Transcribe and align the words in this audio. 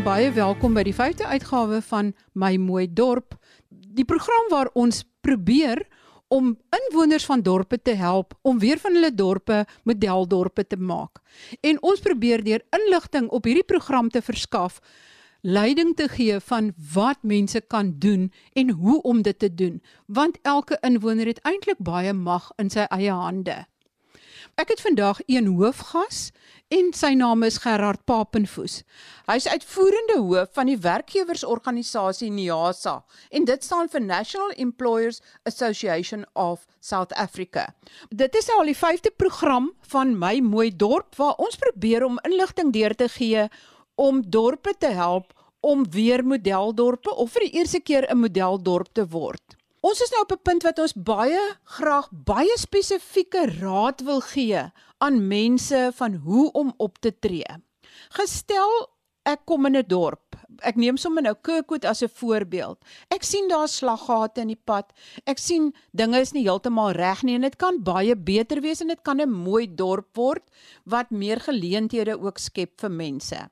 En 0.00 0.06
baie 0.06 0.30
welkom 0.32 0.72
by 0.72 0.80
die 0.86 0.94
5de 0.96 1.26
uitgawe 1.28 1.82
van 1.84 2.14
My 2.32 2.54
Mooi 2.56 2.86
Dorp. 2.88 3.34
Die 3.68 4.06
program 4.08 4.46
waar 4.48 4.70
ons 4.72 5.02
probeer 5.20 5.82
om 6.32 6.54
inwoners 6.72 7.26
van 7.28 7.42
dorpe 7.44 7.76
te 7.82 7.92
help 8.00 8.32
om 8.40 8.56
weer 8.62 8.80
van 8.80 8.96
hulle 8.96 9.10
dorpe 9.12 9.66
modeldorpe 9.84 10.64
te 10.64 10.78
maak. 10.80 11.20
En 11.60 11.82
ons 11.84 12.00
probeer 12.00 12.40
deur 12.40 12.64
inligting 12.78 13.28
op 13.28 13.44
hierdie 13.44 13.66
program 13.74 14.08
te 14.08 14.24
verskaf 14.24 14.80
leiding 15.40 15.92
te 15.96 16.08
gee 16.08 16.40
van 16.48 16.72
wat 16.94 17.20
mense 17.20 17.60
kan 17.60 17.92
doen 17.98 18.30
en 18.52 18.70
hoe 18.70 19.02
om 19.02 19.22
dit 19.22 19.38
te 19.38 19.54
doen, 19.54 19.82
want 20.06 20.38
elke 20.42 20.78
inwoner 20.80 21.26
het 21.26 21.44
eintlik 21.44 21.78
baie 21.78 22.12
mag 22.12 22.52
in 22.56 22.72
sy 22.72 22.88
eie 22.88 23.12
hande. 23.12 23.66
Ek 24.54 24.68
het 24.68 24.80
vandag 24.80 25.20
een 25.26 25.46
hoofgas 25.46 26.30
en 26.68 26.92
sy 26.94 27.12
naam 27.18 27.42
is 27.42 27.58
Gerard 27.64 28.04
Papenfoes. 28.04 28.82
Hy's 29.26 29.48
uitvoerende 29.50 30.18
hoof 30.20 30.52
van 30.54 30.70
die 30.70 30.78
werkgewersorganisasie 30.78 32.30
NIASA 32.30 32.94
en 33.30 33.48
dit 33.48 33.64
staan 33.64 33.90
vir 33.90 34.04
National 34.04 34.54
Employers 34.56 35.20
Association 35.48 36.24
of 36.32 36.66
South 36.80 37.12
Africa. 37.12 37.66
Dit 38.08 38.38
is 38.38 38.50
al 38.54 38.70
die 38.70 38.76
5de 38.76 39.12
program 39.16 39.72
van 39.92 40.16
My 40.18 40.38
Mooi 40.38 40.70
Dorp 40.76 41.16
waar 41.18 41.38
ons 41.42 41.58
probeer 41.58 42.06
om 42.06 42.20
inligting 42.22 42.72
deur 42.72 42.94
te 42.94 43.08
gee 43.08 43.48
om 43.94 44.22
dorpe 44.30 44.74
te 44.78 44.94
help 44.96 45.32
om 45.60 45.84
weer 45.90 46.24
modeldorpe 46.24 47.12
of 47.14 47.32
vir 47.36 47.48
die 47.48 47.58
eerste 47.60 47.80
keer 47.80 48.06
'n 48.08 48.18
modeldorp 48.18 48.88
te 48.92 49.04
word. 49.06 49.59
Ons 49.80 50.02
is 50.04 50.10
nou 50.12 50.20
op 50.26 50.32
'n 50.32 50.44
punt 50.44 50.62
wat 50.62 50.78
ons 50.78 50.92
baie 50.92 51.40
graag 51.64 52.08
baie 52.12 52.56
spesifieke 52.60 53.46
raad 53.60 54.00
wil 54.04 54.20
gee 54.20 54.60
aan 54.98 55.28
mense 55.28 55.90
van 55.94 56.14
hoe 56.14 56.52
om 56.52 56.74
op 56.76 56.98
te 56.98 57.18
tree. 57.18 57.48
Gestel 58.10 58.88
ek 59.22 59.46
kom 59.46 59.66
in 59.66 59.76
'n 59.76 59.86
dorp. 59.86 60.36
Ek 60.62 60.76
neem 60.76 60.96
sommer 60.96 61.22
nou 61.22 61.34
Kirkwood 61.34 61.84
as 61.84 62.02
'n 62.02 62.08
voorbeeld. 62.08 62.84
Ek 63.08 63.22
sien 63.22 63.48
daar 63.48 63.68
slaggate 63.68 64.40
in 64.40 64.48
die 64.48 64.62
pad. 64.64 64.92
Ek 65.24 65.38
sien 65.38 65.74
dinge 65.92 66.20
is 66.20 66.32
nie 66.32 66.42
heeltemal 66.42 66.92
reg 66.92 67.22
nie 67.22 67.34
en 67.34 67.40
dit 67.40 67.56
kan 67.56 67.82
baie 67.82 68.16
beter 68.16 68.60
wees 68.60 68.80
en 68.80 68.88
dit 68.88 69.02
kan 69.02 69.20
'n 69.20 69.30
mooi 69.30 69.66
dorp 69.74 70.16
word 70.16 70.50
wat 70.84 71.10
meer 71.10 71.40
geleenthede 71.40 72.20
ook 72.20 72.38
skep 72.38 72.80
vir 72.80 72.90
mense. 72.90 73.50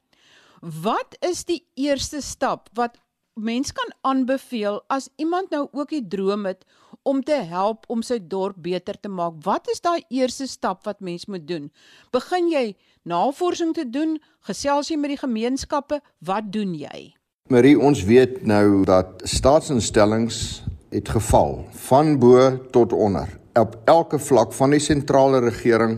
Wat 0.61 1.17
is 1.21 1.45
die 1.45 1.67
eerste 1.75 2.21
stap 2.21 2.69
wat 2.75 2.99
mens 3.39 3.73
kan 3.73 3.91
aanbeveel 4.01 4.83
as 4.93 5.09
iemand 5.17 5.51
nou 5.51 5.67
ook 5.73 5.91
die 5.95 6.05
droom 6.07 6.47
het 6.47 6.65
om 7.03 7.23
te 7.25 7.37
help 7.49 7.85
om 7.89 8.03
sy 8.03 8.19
dorp 8.21 8.59
beter 8.63 8.99
te 9.01 9.09
maak. 9.09 9.39
Wat 9.45 9.69
is 9.73 9.81
daai 9.81 10.03
eerste 10.09 10.47
stap 10.47 10.85
wat 10.85 11.01
mens 11.01 11.27
moet 11.27 11.47
doen? 11.49 11.71
Begin 12.13 12.51
jy 12.53 12.77
navorsing 13.09 13.75
te 13.75 13.87
doen? 13.91 14.19
Gesels 14.49 14.91
jy 14.91 14.99
met 15.01 15.15
die 15.15 15.21
gemeenskappe? 15.21 16.01
Wat 16.19 16.53
doen 16.53 16.75
jy? 16.77 17.13
Marie, 17.49 17.79
ons 17.81 18.03
weet 18.05 18.43
nou 18.47 18.85
dat 18.85 19.23
staatsinstellings 19.25 20.63
het 20.93 21.09
geval 21.09 21.63
van 21.89 22.19
bo 22.21 22.51
tot 22.75 22.93
onder 22.93 23.39
op 23.59 23.75
elke 23.91 24.19
vlak 24.23 24.53
van 24.55 24.71
die 24.71 24.83
sentrale 24.83 25.41
regering, 25.43 25.97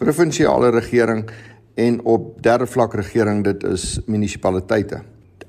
provinsiale 0.00 0.70
regering 0.72 1.26
en 1.74 1.98
op 2.08 2.38
derde 2.42 2.66
vlak 2.66 2.94
regering 2.94 3.42
dit 3.44 3.66
is 3.68 3.98
munisipaliteite 4.06 5.02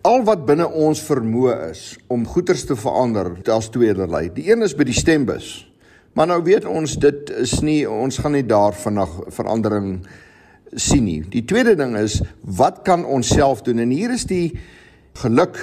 al 0.05 0.23
wat 0.23 0.45
binne 0.45 0.67
ons 0.67 1.01
vermoë 1.01 1.55
is 1.71 1.95
om 2.07 2.27
goeders 2.27 2.65
te 2.65 2.75
verander, 2.77 3.33
daar's 3.43 3.69
tweederlei. 3.73 4.29
Die 4.33 4.51
een 4.51 4.61
is 4.61 4.75
by 4.77 4.85
die 4.87 4.97
stembus. 4.97 5.65
Maar 6.15 6.29
nou 6.31 6.39
weet 6.45 6.65
ons 6.65 6.95
dit 7.01 7.31
is 7.41 7.57
nie 7.65 7.81
ons 7.89 8.21
gaan 8.23 8.37
nie 8.37 8.45
daar 8.47 8.75
vandag 8.77 9.17
verandering 9.35 10.05
sien 10.75 11.03
nie. 11.03 11.21
Die 11.27 11.43
tweede 11.47 11.75
ding 11.75 11.97
is 11.99 12.21
wat 12.41 12.83
kan 12.87 13.03
ons 13.05 13.33
self 13.33 13.65
doen? 13.65 13.81
En 13.83 13.91
hier 13.91 14.13
is 14.15 14.23
die 14.29 14.53
geluk 15.19 15.59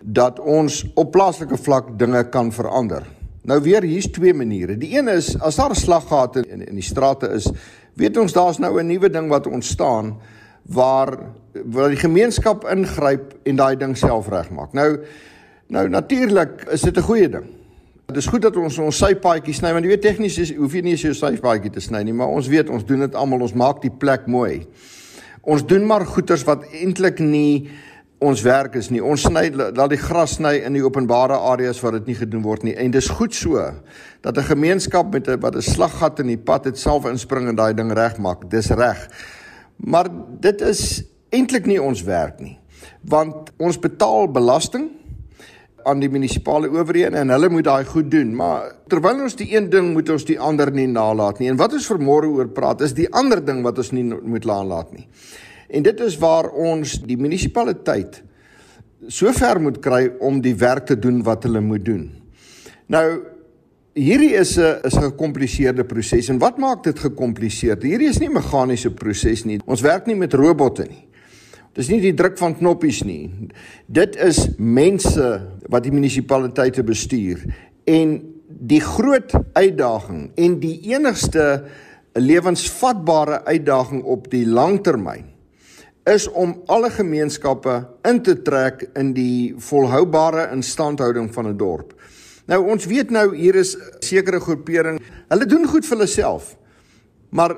dat 0.00 0.38
ons 0.38 0.84
op 0.94 1.10
plaaslike 1.14 1.58
vlak 1.58 1.96
dinge 1.98 2.22
kan 2.30 2.52
verander. 2.54 3.06
Nou 3.46 3.58
weer 3.62 3.82
hier's 3.86 4.10
twee 4.14 4.34
maniere. 4.34 4.76
Die 4.78 4.94
een 4.98 5.08
is 5.10 5.34
as 5.40 5.58
daar 5.58 5.70
'n 5.70 5.82
slaggate 5.82 6.44
in 6.48 6.62
in 6.66 6.74
die 6.74 6.86
strate 6.86 7.28
is, 7.28 7.50
weet 7.94 8.16
ons 8.16 8.32
daar's 8.32 8.58
nou 8.58 8.78
'n 8.78 8.86
nuwe 8.86 9.10
ding 9.10 9.28
wat 9.28 9.46
ontstaan 9.46 10.16
waar 10.62 11.18
waar 11.64 11.88
die 11.88 12.00
gemeenskap 12.00 12.64
ingryp 12.72 13.34
en 13.44 13.56
daai 13.56 13.76
ding 13.76 13.96
self 13.96 14.28
regmaak. 14.28 14.72
Nou 14.72 14.98
nou 15.68 15.88
natuurlik 15.88 16.66
is 16.70 16.82
dit 16.82 16.96
'n 16.96 17.02
goeie 17.02 17.28
ding. 17.28 17.46
Dit 18.06 18.16
is 18.16 18.26
goed 18.26 18.42
dat 18.42 18.56
ons 18.56 18.78
ons 18.78 18.96
sypaadjie 18.96 19.54
sny 19.54 19.72
want 19.72 19.84
jy 19.84 19.90
weet 19.90 20.02
tegnies 20.02 20.38
is 20.38 20.54
hoef 20.54 20.72
jy 20.72 20.82
nie 20.82 20.96
so 20.96 21.12
sypaadjie 21.12 21.70
te 21.70 21.80
sny 21.80 22.02
nie, 22.02 22.12
maar 22.12 22.28
ons 22.28 22.48
weet 22.48 22.70
ons 22.70 22.84
doen 22.84 23.00
dit 23.00 23.14
almal, 23.14 23.40
ons 23.40 23.54
maak 23.54 23.82
die 23.82 23.90
plek 23.90 24.26
mooi. 24.26 24.66
Ons 25.42 25.66
doen 25.66 25.86
maar 25.86 26.06
goeders 26.06 26.44
wat 26.44 26.64
eintlik 26.72 27.18
nie 27.18 27.68
ons 28.22 28.40
werk 28.42 28.76
is 28.80 28.88
nie. 28.90 29.02
Ons 29.04 29.26
sny 29.28 29.50
laat 29.52 29.90
die 29.92 30.00
gras 30.00 30.36
sny 30.38 30.54
in 30.64 30.76
die 30.78 30.84
openbare 30.84 31.36
areas 31.50 31.80
waar 31.84 31.98
dit 31.98 32.06
nie 32.06 32.16
gedoen 32.16 32.44
word 32.44 32.64
nie. 32.64 32.76
En 32.78 32.94
dis 32.94 33.08
goed 33.18 33.34
so 33.34 33.60
dat 34.22 34.38
'n 34.38 34.42
gemeenskap 34.54 35.12
met 35.12 35.28
'n 35.28 35.40
wat 35.40 35.56
'n 35.56 35.62
slaggat 35.62 36.20
in 36.20 36.26
die 36.26 36.38
pad 36.38 36.64
het 36.64 36.78
self 36.78 37.04
inspring 37.06 37.48
en 37.48 37.56
daai 37.56 37.74
ding 37.74 37.92
regmaak. 37.92 38.50
Dis 38.50 38.70
reg. 38.70 39.08
Maar 39.76 40.08
dit 40.40 40.60
is 40.60 41.04
eintlik 41.30 41.66
nie 41.66 41.80
ons 41.82 42.02
werk 42.06 42.40
nie. 42.40 42.58
Want 43.08 43.52
ons 43.58 43.78
betaal 43.78 44.28
belasting 44.32 44.90
aan 45.86 46.00
die 46.02 46.10
munisipale 46.10 46.68
owerhede 46.72 47.20
en 47.20 47.30
hulle 47.30 47.48
moet 47.52 47.66
daai 47.68 47.86
goed 47.86 48.08
doen, 48.10 48.32
maar 48.34 48.72
terwyl 48.90 49.22
ons 49.28 49.36
die 49.38 49.52
een 49.52 49.68
ding 49.70 49.92
moet 49.94 50.08
ons 50.10 50.26
die 50.26 50.38
ander 50.42 50.72
nie 50.74 50.88
nalat 50.90 51.38
nie. 51.38 51.50
En 51.52 51.60
wat 51.60 51.76
ons 51.78 51.86
vanmôre 51.92 52.30
oor 52.34 52.50
praat 52.50 52.82
is 52.82 52.96
die 52.96 53.06
ander 53.14 53.42
ding 53.44 53.62
wat 53.66 53.78
ons 53.78 53.92
nie 53.94 54.04
moet 54.06 54.48
nalat 54.48 54.90
nie. 54.96 55.06
En 55.70 55.86
dit 55.86 56.02
is 56.06 56.18
waar 56.22 56.50
ons 56.50 56.98
die 57.06 57.18
munisipaliteit 57.18 58.22
so 59.12 59.30
ver 59.36 59.60
moet 59.62 59.78
kry 59.82 60.08
om 60.24 60.40
die 60.42 60.54
werk 60.58 60.88
te 60.90 60.98
doen 60.98 61.22
wat 61.26 61.46
hulle 61.46 61.62
moet 61.62 61.84
doen. 61.86 62.10
Nou 62.90 63.06
Hierdie 63.96 64.34
is 64.36 64.58
'n 64.58 64.84
is 64.84 64.94
'n 64.94 65.08
gekompliseerde 65.08 65.84
proses 65.84 66.28
en 66.28 66.38
wat 66.38 66.58
maak 66.58 66.82
dit 66.84 66.98
gekompliseerd? 66.98 67.82
Hierdie 67.82 68.08
is 68.08 68.18
nie 68.18 68.28
'n 68.28 68.34
meganiese 68.34 68.90
proses 68.90 69.44
nie. 69.44 69.58
Ons 69.64 69.80
werk 69.80 70.06
nie 70.06 70.14
met 70.14 70.34
robotte 70.34 70.84
nie. 70.84 71.05
Dis 71.76 71.90
nie 71.92 72.00
die 72.00 72.14
druk 72.16 72.38
van 72.40 72.56
knoppies 72.56 73.02
nie. 73.04 73.28
Dit 73.86 74.16
is 74.16 74.40
mense 74.56 75.26
wat 75.68 75.84
die 75.84 75.92
munisipaliteite 75.92 76.84
bestuur 76.86 77.42
en 77.84 78.16
die 78.46 78.80
groot 78.80 79.34
uitdaging 79.52 80.30
en 80.40 80.58
die 80.62 80.78
enigste 80.94 81.66
lewensvatbare 82.16 83.42
uitdaging 83.44 84.02
op 84.08 84.30
die 84.32 84.46
langtermyn 84.48 85.26
is 86.08 86.28
om 86.30 86.54
alle 86.70 86.88
gemeenskappe 86.94 87.80
in 88.08 88.22
te 88.22 88.36
trek 88.46 88.86
in 88.96 89.10
die 89.12 89.54
volhoubare 89.58 90.46
instandhouding 90.54 91.32
van 91.34 91.48
'n 91.50 91.56
dorp. 91.58 91.92
Nou 92.46 92.62
ons 92.70 92.86
weet 92.86 93.10
nou 93.10 93.36
hier 93.36 93.54
is 93.54 93.76
sekere 93.98 94.40
groepering. 94.40 95.00
Hulle 95.28 95.46
doen 95.46 95.66
goed 95.66 95.86
vir 95.86 95.96
hulle 95.96 96.08
self. 96.08 96.56
Maar 97.30 97.56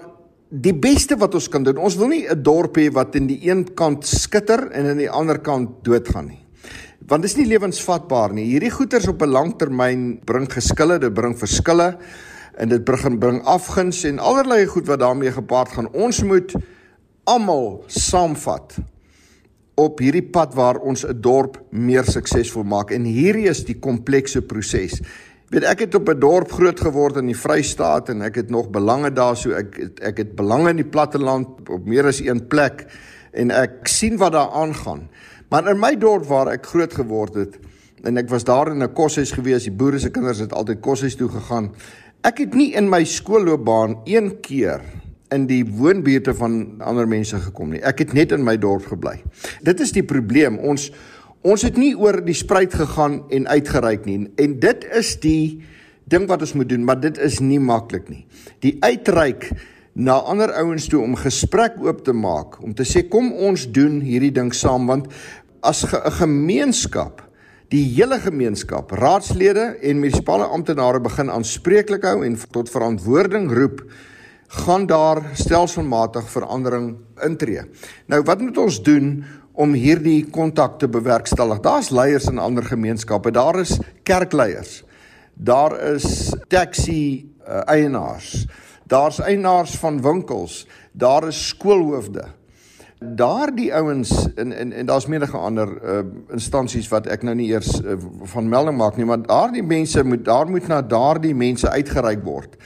die 0.49 0.75
beste 0.75 1.17
wat 1.21 1.35
ons 1.37 1.49
kan 1.53 1.65
doen, 1.65 1.77
ons 1.77 1.97
wil 1.97 2.09
nie 2.09 2.27
'n 2.29 2.43
dorp 2.43 2.77
hê 2.77 2.91
wat 2.93 3.15
in 3.15 3.27
die 3.27 3.49
een 3.49 3.75
kant 3.75 4.07
skitter 4.07 4.71
en 4.73 4.87
aan 4.87 4.97
die 4.97 5.11
ander 5.11 5.39
kant 5.39 5.85
doodgaan 5.85 6.29
nie. 6.29 6.45
Want 7.07 7.23
dit 7.23 7.31
is 7.31 7.37
nie 7.37 7.47
lewensvatbaar 7.47 8.33
nie. 8.33 8.45
Hierdie 8.45 8.71
goeters 8.71 9.09
op 9.09 9.23
'n 9.23 9.29
langtermyn 9.29 10.21
bring 10.25 10.49
geskille, 10.49 10.99
dit 10.99 11.15
bring 11.15 11.39
verskille 11.39 11.99
en 12.57 12.69
dit 12.69 12.85
bring 12.85 13.19
bring 13.19 13.43
afguns 13.45 14.05
en 14.05 14.19
allerlei 14.19 14.67
goed 14.67 14.87
wat 14.87 15.01
daarmee 15.01 15.33
gepaard 15.33 15.69
gaan. 15.69 15.93
Ons 15.93 16.23
moet 16.23 16.55
almal 17.25 17.85
saamvat 17.87 18.79
op 19.79 19.99
hierdie 19.99 20.27
pad 20.27 20.55
waar 20.55 20.77
ons 20.77 21.05
'n 21.05 21.21
dorp 21.21 21.63
meer 21.71 22.05
suksesvol 22.05 22.65
maak 22.65 22.91
en 22.91 23.05
hierdie 23.05 23.49
is 23.49 23.65
die 23.65 23.79
komplekse 23.79 24.43
proses. 24.43 25.01
Weet 25.49 25.65
ek 25.65 25.87
het 25.87 25.95
op 25.97 26.09
'n 26.13 26.21
dorp 26.21 26.51
groot 26.53 26.81
geword 26.81 27.17
in 27.17 27.27
die 27.27 27.37
Vrystaat 27.37 28.09
en 28.09 28.23
ek 28.23 28.35
het 28.35 28.51
nog 28.51 28.69
belange 28.71 29.13
daar 29.13 29.37
so 29.37 29.51
ek 29.51 29.77
het, 29.77 30.01
ek 30.01 30.17
het 30.17 30.35
belange 30.37 30.71
in 30.71 30.77
die 30.77 30.89
platteland 30.89 31.71
op 31.71 31.87
meer 31.87 32.05
as 32.07 32.21
een 32.21 32.47
plek 32.47 32.87
en 33.33 33.51
ek 33.51 33.87
sien 33.89 34.17
wat 34.17 34.33
daar 34.33 34.51
aangaan. 34.51 35.09
Maar 35.49 35.71
in 35.71 35.81
my 35.81 35.97
dorp 35.97 36.27
waar 36.27 36.53
ek 36.53 36.67
groot 36.67 36.95
geword 36.95 37.35
het 37.35 37.59
en 38.05 38.17
ek 38.17 38.29
was 38.29 38.45
daar 38.45 38.69
in 38.69 38.83
'n 38.83 38.93
koshuis 38.93 39.33
gewees, 39.33 39.65
die 39.65 39.73
boere 39.73 39.99
se 39.99 40.11
kinders 40.11 40.39
het 40.39 40.53
altyd 40.53 40.81
koshuis 40.81 41.17
toe 41.17 41.29
gegaan. 41.29 41.73
Ek 42.21 42.39
het 42.39 42.55
nie 42.55 42.75
in 42.75 42.89
my 42.89 43.05
skoolloopbaan 43.05 44.01
een 44.05 44.41
keer 44.41 44.81
in 45.31 45.47
die 45.47 45.65
woonbuurte 45.65 46.35
van 46.35 46.81
ander 46.81 47.09
mense 47.09 47.37
gekom 47.37 47.71
nie. 47.71 47.81
Ek 47.81 47.99
het 47.99 48.13
net 48.13 48.33
in 48.33 48.45
my 48.45 48.57
dorp 48.59 48.87
gebly. 48.87 49.23
Dit 49.63 49.81
is 49.81 49.93
die 49.93 50.05
probleem. 50.05 50.59
Ons 50.59 50.93
ons 51.49 51.65
het 51.65 51.79
nie 51.81 51.95
oor 51.97 52.21
die 52.25 52.37
spruit 52.37 52.75
gegaan 52.75 53.23
en 53.33 53.49
uitgereik 53.49 54.07
nie. 54.09 54.27
En 54.37 54.59
dit 54.61 54.87
is 54.99 55.15
die 55.23 55.65
ding 56.09 56.29
wat 56.29 56.45
ons 56.45 56.55
moet 56.57 56.69
doen, 56.69 56.85
maar 56.85 57.01
dit 57.01 57.19
is 57.25 57.41
nie 57.45 57.61
maklik 57.61 58.09
nie. 58.13 58.25
Die 58.65 58.77
uitreik 58.85 59.51
na 59.99 60.19
ander 60.31 60.53
ouens 60.61 60.87
toe 60.89 61.01
om 61.03 61.17
gesprek 61.19 61.79
oop 61.83 62.05
te 62.07 62.15
maak, 62.15 62.61
om 62.63 62.75
te 62.77 62.87
sê 62.87 63.03
kom 63.09 63.33
ons 63.33 63.67
doen 63.75 64.01
hierdie 64.05 64.33
ding 64.35 64.53
saam 64.55 64.87
want 64.87 65.09
as 65.63 65.85
'n 65.85 65.89
ge 65.89 66.11
gemeenskap 66.21 67.29
die 67.69 67.85
hele 67.85 68.17
gemeenskap, 68.21 68.93
raadslede 68.97 69.77
en 69.85 70.01
munisipale 70.01 70.47
amptenare 70.49 71.01
begin 71.05 71.29
aanspreeklik 71.31 72.07
hou 72.09 72.23
en 72.25 72.39
tot 72.55 72.71
verantwoording 72.73 73.51
roep 73.53 73.83
gaan 74.65 74.87
daar 74.89 75.21
stelselmatig 75.37 76.31
verandering 76.33 76.97
intree. 77.25 77.67
Nou 78.09 78.23
wat 78.25 78.41
moet 78.41 78.59
ons 78.59 78.83
doen 78.83 79.25
om 79.59 79.75
hierdie 79.75 80.23
kontak 80.31 80.79
te 80.79 80.89
bewerkstellig. 80.89 81.61
Daar's 81.65 81.91
leiers 81.91 82.29
in 82.31 82.39
ander 82.39 82.63
gemeenskappe, 82.63 83.33
daar 83.35 83.59
is 83.59 83.75
kerkleiers. 84.07 84.83
Daar 85.35 85.75
is 85.95 86.31
taxi 86.51 87.27
uh, 87.43 87.63
eienaars. 87.67 88.47
Daar's 88.89 89.19
eienaars 89.21 89.75
van 89.83 90.03
winkels, 90.03 90.67
daar 90.93 91.27
is 91.29 91.41
skoolhoofde. 91.49 92.25
Daardie 92.99 93.69
ouens 93.75 94.11
en 94.35 94.53
en 94.53 94.73
en 94.73 94.87
daar's 94.87 95.07
menige 95.07 95.37
ander 95.37 95.69
uh, 95.83 95.99
instansies 96.35 96.89
wat 96.91 97.07
ek 97.07 97.23
nou 97.27 97.35
nie 97.39 97.51
eers 97.53 97.77
uh, 97.83 97.99
van 98.33 98.49
melding 98.49 98.79
maak 98.79 98.97
nie, 98.97 99.07
maar 99.07 99.23
daardie 99.23 99.63
mense 99.63 100.03
moet 100.03 100.25
daar 100.27 100.51
moet 100.51 100.67
na 100.71 100.81
daardie 100.83 101.35
mense 101.35 101.71
uitgereik 101.71 102.25
word. 102.27 102.57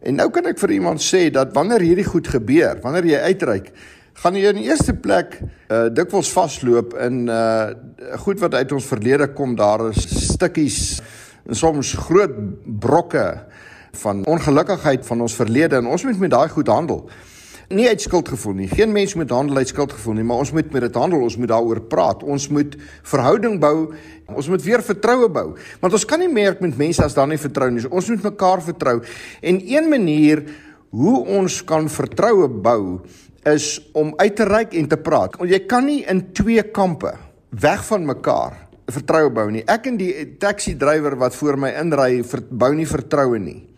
En 0.00 0.16
nou 0.16 0.28
kan 0.32 0.48
ek 0.48 0.60
vir 0.60 0.76
iemand 0.80 1.04
sê 1.04 1.28
dat 1.32 1.54
wanneer 1.56 1.84
hierdie 1.84 2.08
goed 2.08 2.28
gebeur, 2.28 2.80
wanneer 2.84 3.08
jy 3.12 3.24
uitreik, 3.28 3.72
gaan 4.20 4.36
jy 4.36 4.50
in 4.52 4.58
die 4.60 4.68
eerste 4.68 4.92
plek 5.00 5.38
uh, 5.40 5.86
dikwels 5.96 6.28
vasloop 6.34 6.92
in 7.06 7.24
uh 7.32 7.70
goed 8.24 8.40
wat 8.40 8.54
uit 8.56 8.72
ons 8.72 8.86
verlede 8.88 9.26
kom, 9.36 9.52
daar 9.56 9.90
is 9.90 10.04
stukkies 10.32 10.78
en 11.46 11.56
soms 11.56 11.92
groot 12.08 12.32
brokke 12.80 13.24
van 14.02 14.22
ongelukkigheid 14.28 15.04
van 15.06 15.24
ons 15.24 15.36
verlede 15.36 15.78
en 15.78 15.88
ons 15.92 16.04
moet 16.08 16.20
met 16.20 16.32
daai 16.32 16.48
goed 16.52 16.68
handel 16.72 17.04
nie 17.70 17.86
uit 17.86 18.02
skuldgevoel 18.02 18.56
nie. 18.58 18.66
Geen 18.66 18.90
mens 18.90 19.12
moet 19.14 19.30
handel 19.30 19.60
uit 19.62 19.70
skuldgevoel 19.70 20.16
nie, 20.18 20.24
maar 20.26 20.40
ons 20.42 20.50
moet 20.50 20.72
met 20.74 20.82
dit 20.82 20.96
handel, 20.98 21.20
ons 21.22 21.36
moet 21.38 21.52
daaroor 21.52 21.78
praat. 21.86 22.24
Ons 22.26 22.48
moet 22.50 22.72
verhouding 23.06 23.60
bou. 23.62 23.92
Ons 24.26 24.48
moet 24.50 24.64
weer 24.64 24.82
vertroue 24.82 25.28
bou. 25.30 25.44
Want 25.78 25.94
ons 25.94 26.06
kan 26.08 26.18
nie 26.18 26.26
meer 26.32 26.56
met 26.58 26.74
mense 26.80 27.04
as 27.04 27.14
daar 27.14 27.30
nie 27.30 27.38
vertrou 27.38 27.68
nie. 27.70 27.84
Ons 27.86 28.10
moet 28.10 28.26
mekaar 28.26 28.64
vertrou. 28.66 28.96
En 29.38 29.62
een 29.62 29.86
manier 29.86 30.42
hoe 30.90 31.14
ons 31.38 31.60
kan 31.62 31.86
vertroue 31.86 32.50
bou 32.50 32.82
is 33.48 33.90
om 33.92 34.12
uit 34.16 34.36
te 34.36 34.44
reik 34.44 34.74
en 34.74 34.88
te 34.88 34.96
praat. 34.96 35.36
Jy 35.48 35.64
kan 35.66 35.84
nie 35.84 36.04
in 36.04 36.32
twee 36.32 36.62
kampe 36.62 37.14
weg 37.50 37.84
van 37.84 38.04
mekaar 38.06 38.66
vertroue 38.90 39.30
bou 39.30 39.46
nie. 39.50 39.62
Ek 39.70 39.86
en 39.86 39.96
die 39.96 40.12
taxi 40.42 40.76
drywer 40.78 41.16
wat 41.16 41.34
voor 41.38 41.58
my 41.58 41.70
inry, 41.78 42.24
bou 42.50 42.72
nie 42.74 42.88
vertroue 42.90 43.38
nie 43.38 43.70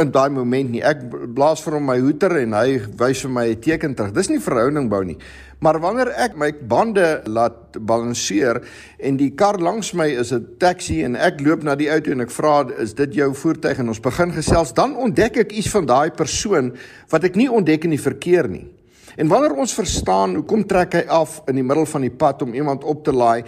in 0.00 0.10
daai 0.14 0.30
moment 0.32 0.70
nie. 0.72 0.82
Ek 0.84 1.02
blaas 1.36 1.62
vir 1.64 1.78
hom 1.78 1.88
my 1.90 1.98
hoeter 2.00 2.32
en 2.40 2.54
hy 2.56 2.78
wys 3.00 3.24
vir 3.24 3.30
my 3.30 3.46
'n 3.50 3.60
teken 3.60 3.94
terug. 3.94 4.14
Dis 4.14 4.30
nie 4.30 4.40
verhouding 4.40 4.88
bou 4.88 5.04
nie. 5.04 5.18
Maar 5.60 5.80
wanneer 5.80 6.08
ek 6.16 6.36
my 6.36 6.52
bande 6.52 7.22
laat 7.26 7.76
balanseer 7.78 8.62
en 8.98 9.16
die 9.16 9.30
kar 9.30 9.58
langs 9.58 9.94
my 9.94 10.06
is 10.06 10.32
'n 10.32 10.56
taxi 10.58 11.02
en 11.04 11.16
ek 11.16 11.40
loop 11.40 11.62
na 11.62 11.74
die 11.74 11.90
auto 11.90 12.10
en 12.10 12.20
ek 12.20 12.30
vra 12.30 12.66
is 12.78 12.94
dit 12.94 13.14
jou 13.14 13.34
voertuig 13.34 13.78
en 13.78 13.88
ons 13.88 14.00
begin 14.00 14.32
gesels, 14.32 14.72
dan 14.72 14.96
ontdek 14.96 15.36
ek 15.36 15.52
iets 15.52 15.70
van 15.70 15.86
daai 15.86 16.10
persoon 16.10 16.72
wat 17.10 17.24
ek 17.24 17.36
nie 17.36 17.48
ontdek 17.48 17.84
in 17.84 17.90
die 17.90 17.98
verkeer 17.98 18.48
nie. 18.48 18.73
En 19.16 19.28
wanneer 19.28 19.54
ons 19.54 19.74
verstaan 19.74 20.34
hoekom 20.34 20.66
trek 20.66 20.92
hy 20.92 21.04
af 21.06 21.42
in 21.46 21.54
die 21.54 21.66
middel 21.66 21.86
van 21.86 22.00
die 22.00 22.10
pad 22.10 22.42
om 22.42 22.54
iemand 22.54 22.84
op 22.84 23.04
te 23.04 23.12
laai, 23.12 23.44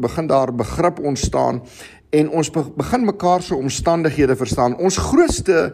begin 0.00 0.26
daar 0.26 0.54
begrip 0.54 0.98
ontstaan 0.98 1.62
en 2.14 2.30
ons 2.30 2.50
begin 2.50 3.04
mekaar 3.04 3.42
se 3.42 3.54
omstandighede 3.54 4.36
verstaan. 4.36 4.76
Ons 4.78 4.96
grootste 4.96 5.72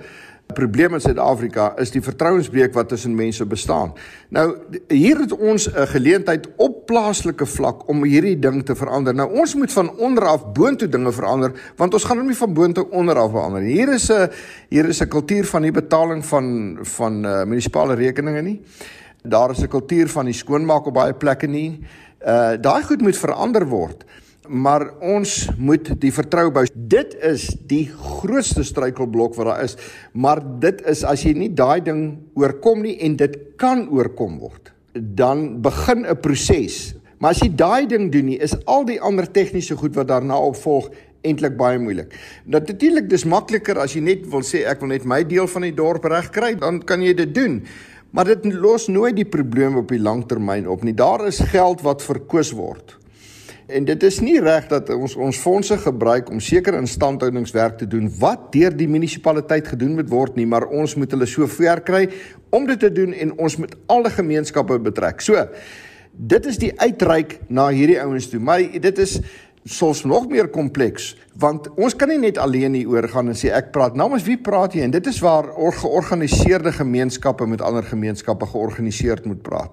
probleem 0.54 0.94
in 0.96 1.02
Suid-Afrika 1.02 1.70
is 1.78 1.92
die 1.94 2.02
vertrouensbreuk 2.02 2.74
wat 2.74 2.88
tussen 2.90 3.14
mense 3.14 3.44
bestaan. 3.46 3.92
Nou 4.34 4.46
hier 4.88 5.20
het 5.20 5.32
ons 5.32 5.68
'n 5.68 5.86
geleentheid 5.86 6.48
op 6.56 6.86
plaaslike 6.86 7.46
vlak 7.46 7.88
om 7.88 8.04
hierdie 8.04 8.38
ding 8.38 8.64
te 8.64 8.74
verander. 8.74 9.14
Nou 9.14 9.30
ons 9.38 9.54
moet 9.54 9.72
van 9.72 9.90
onder 9.98 10.24
af 10.24 10.52
boontoe 10.52 10.88
dinge 10.88 11.12
verander 11.12 11.52
want 11.76 11.94
ons 11.94 12.04
gaan 12.04 12.18
hom 12.18 12.26
nie 12.26 12.36
van 12.36 12.54
boontoe 12.54 12.90
onder 12.90 13.16
af 13.16 13.30
verander 13.30 13.62
nie. 13.62 13.72
Hier 13.72 13.92
is 13.92 14.10
'n 14.10 14.30
hier 14.68 14.88
is 14.88 15.00
'n 15.00 15.08
kultuur 15.08 15.44
van 15.44 15.62
die 15.62 15.72
betaling 15.72 16.24
van 16.24 16.78
van 16.82 17.24
uh, 17.24 17.44
munisipale 17.44 17.94
rekeninge 17.94 18.42
nie. 18.42 18.60
Daar 19.22 19.50
is 19.50 19.62
'n 19.62 19.68
kultuur 19.68 20.08
van 20.08 20.24
die 20.24 20.34
skoonmaak 20.34 20.86
op 20.86 20.94
baie 20.94 21.14
plekke 21.14 21.46
nie. 21.46 21.80
Uh 22.26 22.56
daai 22.56 22.82
goed 22.82 23.00
moet 23.00 23.16
verander 23.16 23.66
word 23.68 24.04
maar 24.50 24.88
ons 24.98 25.46
moet 25.58 25.92
die 26.02 26.10
vertroue 26.12 26.50
bou. 26.54 26.64
Dit 26.74 27.14
is 27.26 27.46
die 27.70 27.84
grootste 27.90 28.64
struikelblok 28.66 29.36
wat 29.38 29.52
daar 29.52 29.64
is. 29.64 29.76
Maar 30.12 30.42
dit 30.62 30.82
is 30.90 31.04
as 31.06 31.22
jy 31.24 31.34
nie 31.38 31.52
daai 31.54 31.80
ding 31.86 32.02
oorkom 32.38 32.82
nie 32.82 32.96
en 33.06 33.16
dit 33.20 33.36
kan 33.60 33.86
oorkom 33.92 34.40
word, 34.42 34.72
dan 34.94 35.60
begin 35.62 36.06
'n 36.06 36.20
proses. 36.20 36.94
Maar 37.18 37.30
as 37.30 37.40
jy 37.40 37.54
daai 37.54 37.86
ding 37.86 38.10
doen 38.12 38.26
nie, 38.26 38.38
is 38.38 38.56
al 38.66 38.84
die 38.84 39.00
ander 39.00 39.30
tegniese 39.30 39.76
goed 39.76 39.94
wat 39.94 40.08
daarna 40.08 40.38
opvolg 40.38 40.90
eintlik 41.22 41.56
baie 41.56 41.78
moeilik. 41.78 42.12
Dat 42.46 42.66
natuurlik 42.66 43.08
dis 43.10 43.24
makliker 43.24 43.78
as 43.78 43.92
jy 43.92 44.00
net 44.00 44.26
wil 44.26 44.40
sê 44.40 44.64
ek 44.66 44.80
wil 44.80 44.88
net 44.88 45.04
my 45.04 45.22
deel 45.22 45.46
van 45.46 45.62
die 45.62 45.74
dorp 45.74 46.04
regkry, 46.04 46.54
dan 46.54 46.80
kan 46.82 47.02
jy 47.02 47.14
dit 47.14 47.34
doen. 47.34 47.62
Maar 48.10 48.24
dit 48.24 48.52
los 48.52 48.88
nooit 48.90 49.14
die 49.16 49.28
probleem 49.28 49.76
op 49.78 49.90
die 49.92 50.00
langtermyn 50.02 50.68
op 50.68 50.82
nie. 50.82 50.94
Daar 50.94 51.26
is 51.26 51.38
geld 51.52 51.84
wat 51.86 52.02
verkoos 52.02 52.50
word. 52.58 52.96
En 53.70 53.84
dit 53.86 54.02
is 54.02 54.18
nie 54.18 54.40
reg 54.42 54.66
dat 54.70 54.88
ons 54.90 55.14
ons 55.14 55.38
fondse 55.38 55.76
gebruik 55.78 56.30
om 56.30 56.40
sekere 56.42 56.80
instandhoudingswerk 56.82 57.76
te 57.78 57.86
doen 57.86 58.08
wat 58.18 58.48
deur 58.54 58.74
die 58.74 58.88
munisipaliteit 58.90 59.68
gedoen 59.70 59.94
moet 60.00 60.10
word 60.10 60.40
nie, 60.40 60.46
maar 60.46 60.66
ons 60.66 60.96
moet 60.98 61.12
hulle 61.14 61.28
so 61.30 61.46
ver 61.46 61.82
kry 61.86 62.08
om 62.50 62.66
dit 62.66 62.80
te 62.82 62.90
doen 62.90 63.14
en 63.14 63.36
ons 63.38 63.56
moet 63.62 63.76
alle 63.86 64.10
gemeenskappe 64.10 64.80
betrek. 64.90 65.22
So, 65.22 65.46
dit 66.10 66.46
is 66.50 66.58
die 66.58 66.72
uitreik 66.80 67.38
na 67.48 67.68
hierdie 67.70 68.00
ouens 68.02 68.26
toe, 68.32 68.40
maar 68.42 68.58
dit 68.58 68.98
is 68.98 69.20
soms 69.64 70.04
nog 70.04 70.28
meer 70.28 70.48
kompleks 70.48 71.16
want 71.40 71.68
ons 71.76 71.96
kan 71.96 72.08
nie 72.08 72.18
net 72.18 72.38
alleen 72.38 72.74
hier 72.74 72.88
oor 72.88 73.08
gaan 73.08 73.28
en 73.28 73.36
sê 73.38 73.52
ek 73.52 73.72
praat 73.72 73.96
namens 73.96 74.24
wie 74.24 74.38
praat 74.40 74.74
jy 74.74 74.84
en 74.84 74.94
dit 74.94 75.06
is 75.06 75.20
waar 75.20 75.48
georganiseerde 75.80 76.72
gemeenskappe 76.72 77.46
met 77.46 77.60
ander 77.60 77.84
gemeenskappe 77.84 78.46
georganiseerd 78.46 79.24
moet 79.24 79.42
praat. 79.42 79.72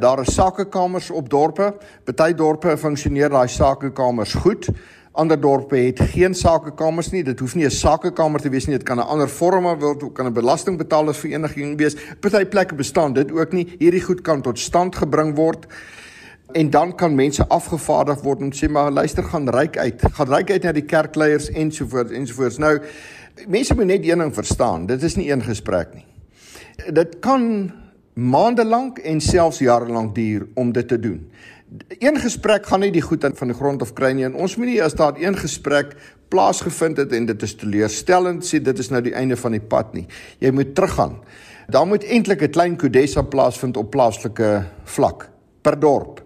Daar 0.00 0.20
is 0.20 0.34
sakekamers 0.34 1.10
op 1.10 1.28
dorpe. 1.30 1.74
Party 2.04 2.32
dorpe 2.34 2.76
funksioneer 2.76 3.28
daai 3.30 3.48
sakekamers 3.48 4.34
goed. 4.34 4.68
Ander 5.12 5.40
dorpe 5.40 5.76
het 5.76 6.00
geen 6.14 6.34
sakekamers 6.34 7.10
nie. 7.12 7.22
Dit 7.22 7.40
hoef 7.40 7.54
nie 7.54 7.66
'n 7.66 7.70
sakekamer 7.70 8.40
te 8.40 8.48
wees 8.48 8.66
nie. 8.66 8.78
Dit 8.78 8.86
kan 8.86 8.96
'n 8.98 9.06
ander 9.06 9.28
vorm 9.28 9.78
wees, 9.78 9.98
dit 9.98 10.12
kan 10.12 10.26
'n 10.26 10.32
belastingbetaalersvereniging 10.32 11.78
wees. 11.78 11.96
Party 12.20 12.44
plekke 12.44 12.74
bestaan 12.74 13.12
dit 13.12 13.30
ook 13.32 13.52
nie. 13.52 13.76
Hierdie 13.78 14.02
goed 14.02 14.22
kan 14.22 14.42
tot 14.42 14.58
stand 14.58 14.96
gebring 14.96 15.36
word 15.36 15.66
en 16.52 16.70
dan 16.70 16.94
kan 16.94 17.14
mense 17.14 17.46
afgevaardig 17.48 18.22
word 18.22 18.40
en 18.40 18.52
sê 18.52 18.68
maar 18.70 18.90
luister 18.90 19.24
gaan 19.24 19.48
ryk 19.48 19.78
uit. 19.78 20.02
Gaan 20.16 20.28
ryk 20.32 20.50
uit 20.50 20.62
na 20.62 20.72
die 20.72 20.84
kerkleiers 20.84 21.50
ensovoorts 21.50 22.12
ensovoorts. 22.12 22.58
Nou 22.62 22.78
mense 23.48 23.74
moet 23.74 23.88
net 23.90 24.06
een 24.06 24.18
ding 24.18 24.34
verstaan. 24.34 24.86
Dit 24.86 25.02
is 25.02 25.16
nie 25.16 25.30
een 25.30 25.42
gesprek 25.42 25.94
nie. 25.94 26.06
Dit 26.92 27.18
kan 27.24 27.72
maande 28.14 28.64
lank 28.64 28.98
en 28.98 29.20
selfs 29.20 29.58
jare 29.58 29.88
lank 29.88 30.14
duur 30.14 30.46
om 30.54 30.72
dit 30.72 30.88
te 30.88 30.98
doen. 31.00 31.20
Een 31.98 32.18
gesprek 32.20 32.66
gaan 32.66 32.80
nie 32.84 32.92
die 32.92 33.04
goed 33.04 33.24
van 33.34 33.48
die 33.48 33.56
grond 33.56 33.82
af 33.82 33.94
kry 33.96 34.12
nie 34.12 34.26
en 34.28 34.34
ons 34.34 34.56
moet 34.56 34.68
nie 34.68 34.82
as 34.84 34.94
daar 34.94 35.16
een 35.16 35.36
gesprek 35.36 35.96
plaasgevind 36.28 36.96
het 36.96 37.12
en 37.12 37.26
dit 37.26 37.42
is 37.42 37.54
teleurstellend 37.60 38.44
sê 38.44 38.60
dit 38.60 38.78
is 38.78 38.90
nou 38.92 39.00
die 39.04 39.14
einde 39.16 39.36
van 39.36 39.56
die 39.56 39.60
pad 39.60 39.94
nie. 39.94 40.06
Jy 40.38 40.52
moet 40.52 40.74
teruggaan. 40.74 41.16
Daar 41.72 41.86
moet 41.86 42.04
eintlik 42.04 42.42
'n 42.42 42.50
klein 42.50 42.76
kodessa 42.76 43.22
plaasvind 43.22 43.76
op 43.76 43.90
plaaslike 43.90 44.64
vlak 44.84 45.30
per 45.62 45.78
dorp. 45.80 46.21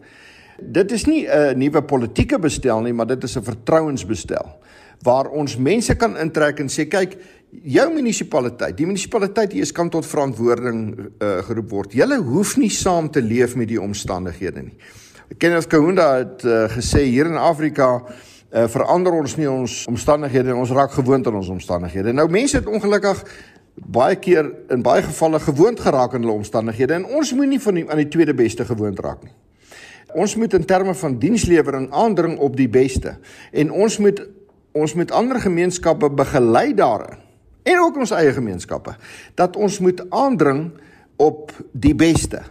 Dit 0.61 0.93
is 0.93 1.05
nie 1.07 1.27
'n 1.29 1.59
nuwe 1.59 1.83
politieke 1.83 2.39
bestel 2.39 2.81
nie, 2.81 2.93
maar 2.93 3.07
dit 3.07 3.25
is 3.25 3.37
'n 3.37 3.43
vertrouensbestel 3.43 4.57
waar 5.03 5.29
ons 5.29 5.57
mense 5.57 5.95
kan 5.97 6.17
intrek 6.17 6.61
en 6.61 6.69
sê 6.69 6.87
kyk 6.89 7.17
jou 7.51 7.87
munisipaliteit, 7.95 8.77
die 8.77 8.87
munisipaliteit 8.87 9.53
hier 9.53 9.63
is 9.63 9.73
kan 9.73 9.91
tot 9.91 10.07
verantwoording 10.07 10.81
uh, 10.99 11.39
geroep 11.47 11.71
word. 11.71 11.93
Julle 11.93 12.19
hoef 12.23 12.57
nie 12.57 12.71
saam 12.71 13.11
te 13.11 13.23
leef 13.23 13.57
met 13.57 13.69
die 13.69 13.81
omstandighede 13.81 14.63
nie. 14.63 14.77
Kenneth 15.39 15.67
Kaunda 15.67 16.11
het 16.21 16.45
uh, 16.45 16.65
gesê 16.71 17.07
hier 17.09 17.27
in 17.27 17.37
Afrika 17.37 17.89
uh, 17.99 18.67
verander 18.71 19.13
ons 19.13 19.37
nie 19.37 19.49
ons 19.51 19.85
omstandighede 19.91 20.55
ons 20.55 20.71
raak 20.71 20.95
gewoond 20.97 21.27
aan 21.27 21.41
ons 21.43 21.49
omstandighede. 21.49 22.13
Nou 22.13 22.29
mense 22.31 22.57
het 22.57 22.67
ongelukkig 22.67 23.25
baie 23.77 24.17
keer 24.17 24.53
in 24.73 24.83
baie 24.83 25.03
gevalle 25.03 25.41
gewoond 25.41 25.81
geraak 25.81 26.15
aan 26.15 26.25
hulle 26.25 26.39
omstandighede 26.39 27.01
en 27.01 27.11
ons 27.19 27.35
moet 27.37 27.51
nie 27.51 27.61
van 27.61 27.75
die 27.75 27.85
aan 27.91 28.01
die 28.01 28.09
tweede 28.09 28.35
beste 28.35 28.65
gewoond 28.65 29.01
raak 29.05 29.27
nie. 29.27 29.35
Ons 30.17 30.37
moet 30.41 30.55
in 30.57 30.65
terme 30.65 30.95
van 30.97 31.19
dienslewering 31.21 31.91
aandring 31.93 32.39
op 32.41 32.57
die 32.57 32.71
beste 32.73 33.19
en 33.53 33.71
ons 33.71 33.99
moet 34.01 34.25
ons 34.77 34.93
moet 34.93 35.13
ander 35.17 35.41
gemeenskappe 35.41 36.11
begelei 36.13 36.75
daarin 36.77 37.21
en 37.67 37.81
ook 37.81 37.97
ons 38.05 38.13
eie 38.17 38.33
gemeenskappe 38.33 38.95
dat 39.35 39.57
ons 39.57 39.79
moet 39.85 40.03
aandring 40.11 40.71
op 41.17 41.53
die 41.73 41.95
beste. 41.97 42.43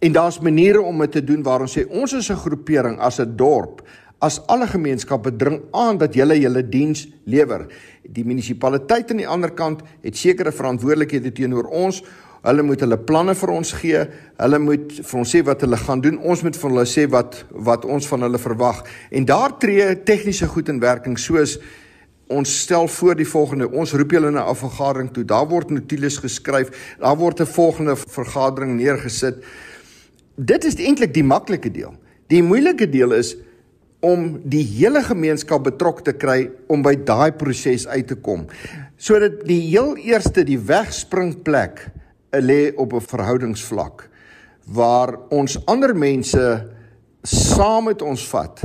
En 0.00 0.12
daar's 0.12 0.40
maniere 0.40 0.80
om 0.80 0.98
dit 0.98 1.12
te 1.12 1.24
doen 1.24 1.42
waar 1.44 1.64
ons 1.64 1.78
sê 1.78 1.84
ons 1.88 2.12
is 2.12 2.30
'n 2.30 2.42
groepering 2.44 2.98
as 2.98 3.20
'n 3.20 3.36
dorp, 3.36 3.82
as 4.18 4.40
alle 4.46 4.66
gemeenskappe 4.66 5.36
dring 5.36 5.60
aan 5.72 5.98
dat 5.98 6.14
julle 6.14 6.40
julle 6.40 6.68
diens 6.68 7.08
lewer. 7.24 7.66
Die 8.02 8.24
munisipaliteit 8.24 9.10
aan 9.10 9.16
die 9.16 9.28
ander 9.28 9.50
kant 9.50 9.82
het 10.02 10.16
sekere 10.16 10.52
verantwoordelikhede 10.52 11.32
teenoor 11.32 11.64
ons. 11.64 12.02
Hulle 12.42 12.62
moet 12.64 12.80
hulle 12.80 12.96
planne 12.96 13.34
vir 13.36 13.52
ons 13.52 13.72
gee. 13.80 14.00
Hulle 14.40 14.58
moet 14.58 14.92
vir 15.04 15.20
ons 15.20 15.34
sê 15.34 15.42
wat 15.44 15.60
hulle 15.66 15.76
gaan 15.76 16.00
doen. 16.00 16.18
Ons 16.18 16.42
moet 16.46 16.56
vir 16.56 16.70
hulle 16.70 16.86
sê 16.88 17.06
wat 17.10 17.44
wat 17.50 17.84
ons 17.84 18.08
van 18.08 18.26
hulle 18.28 18.40
verwag. 18.40 18.84
En 19.10 19.28
daar 19.28 19.58
tree 19.58 19.94
tegniese 20.04 20.48
goed 20.48 20.68
in 20.68 20.80
werking 20.80 21.18
soos 21.18 21.58
ons 22.30 22.50
stel 22.62 22.86
voor 22.88 23.16
die 23.18 23.26
volgende 23.26 23.66
ons 23.74 23.92
roep 23.92 24.12
julle 24.14 24.30
na 24.30 24.46
'n 24.48 24.54
vergadering 24.54 25.10
toe 25.10 25.24
daar 25.24 25.48
word 25.48 25.70
notules 25.70 26.18
geskryf 26.18 26.70
daar 27.00 27.16
word 27.16 27.40
'n 27.40 27.46
volgende 27.46 27.96
vergadering 27.96 28.76
neergesit 28.76 29.42
dit 30.36 30.64
is 30.64 30.76
eintlik 30.78 31.12
die 31.12 31.24
maklike 31.26 31.70
deel 31.70 31.98
Die 32.30 32.44
moeilike 32.46 32.86
deel 32.86 33.16
is 33.16 33.34
om 34.06 34.36
die 34.48 34.62
hele 34.62 35.02
gemeenskap 35.04 35.64
betrokke 35.66 36.06
te 36.06 36.12
kry 36.16 36.44
om 36.70 36.84
by 36.84 36.94
daai 36.94 37.32
proses 37.36 37.88
uit 37.90 38.06
te 38.08 38.16
kom. 38.16 38.46
Sodat 38.96 39.42
die 39.48 39.58
heel 39.66 39.96
eerste 39.98 40.44
die 40.46 40.58
wegspringplek 40.70 41.82
lê 42.38 42.72
op 42.76 42.92
'n 42.92 43.00
verhoudingsvlak 43.00 44.08
waar 44.66 45.18
ons 45.30 45.58
ander 45.66 45.96
mense 45.96 46.70
saam 47.22 47.84
met 47.84 48.02
ons 48.02 48.28
vat 48.28 48.60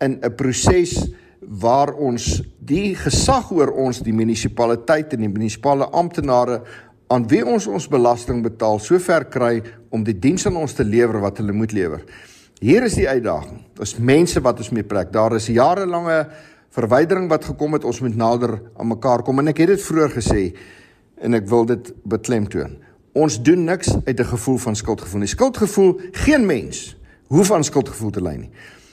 in 0.00 0.18
'n 0.22 0.34
proses 0.34 1.08
waar 1.40 1.94
ons 1.94 2.42
die 2.58 2.94
gesag 2.94 3.50
oor 3.50 3.70
ons 3.70 4.02
die 4.02 4.12
munisipaliteit 4.12 5.12
en 5.12 5.20
die 5.20 5.32
munisipale 5.32 5.86
amptenare 5.94 6.62
aan 7.08 7.24
wie 7.28 7.44
ons 7.46 7.66
ons 7.66 7.88
belasting 7.88 8.42
betaal 8.42 8.78
sover 8.78 9.24
kry 9.24 9.62
om 9.90 10.04
die 10.04 10.18
diens 10.18 10.46
aan 10.46 10.56
ons 10.56 10.74
te 10.76 10.84
lewer 10.84 11.20
wat 11.20 11.38
hulle 11.40 11.52
moet 11.52 11.72
lewer. 11.72 12.02
Hier 12.60 12.82
is 12.82 12.98
die 12.98 13.08
uitdaging. 13.08 13.62
Ons 13.78 13.96
mense 13.98 14.40
wat 14.40 14.58
ons 14.58 14.70
mee 14.74 14.84
plek. 14.84 15.12
Daar 15.14 15.36
is 15.38 15.46
jarelange 15.46 16.26
verwydering 16.74 17.28
wat 17.30 17.46
gekom 17.48 17.72
het. 17.78 17.86
Ons 17.86 18.00
moet 18.00 18.16
nader 18.18 18.58
aan 18.76 18.90
mekaar 18.92 19.22
kom 19.22 19.38
en 19.38 19.48
ek 19.48 19.62
het 19.62 19.68
dit 19.76 19.82
vroeër 19.82 20.14
gesê 20.18 20.42
en 21.22 21.38
ek 21.38 21.48
wil 21.48 21.64
dit 21.70 21.92
beklemtoon. 22.04 22.76
Ons 23.18 23.40
doen 23.42 23.64
niks 23.64 23.88
uit 24.04 24.20
'n 24.20 24.24
gevoel 24.24 24.56
van 24.56 24.76
skuldgevoel 24.76 25.20
nie. 25.20 25.28
Skuldgevoel, 25.28 26.00
geen 26.12 26.46
mens 26.46 26.96
hoef 27.26 27.52
aan 27.52 27.64
skuldgevoel 27.64 28.10
te 28.10 28.22
ly 28.22 28.34
nie. 28.34 28.50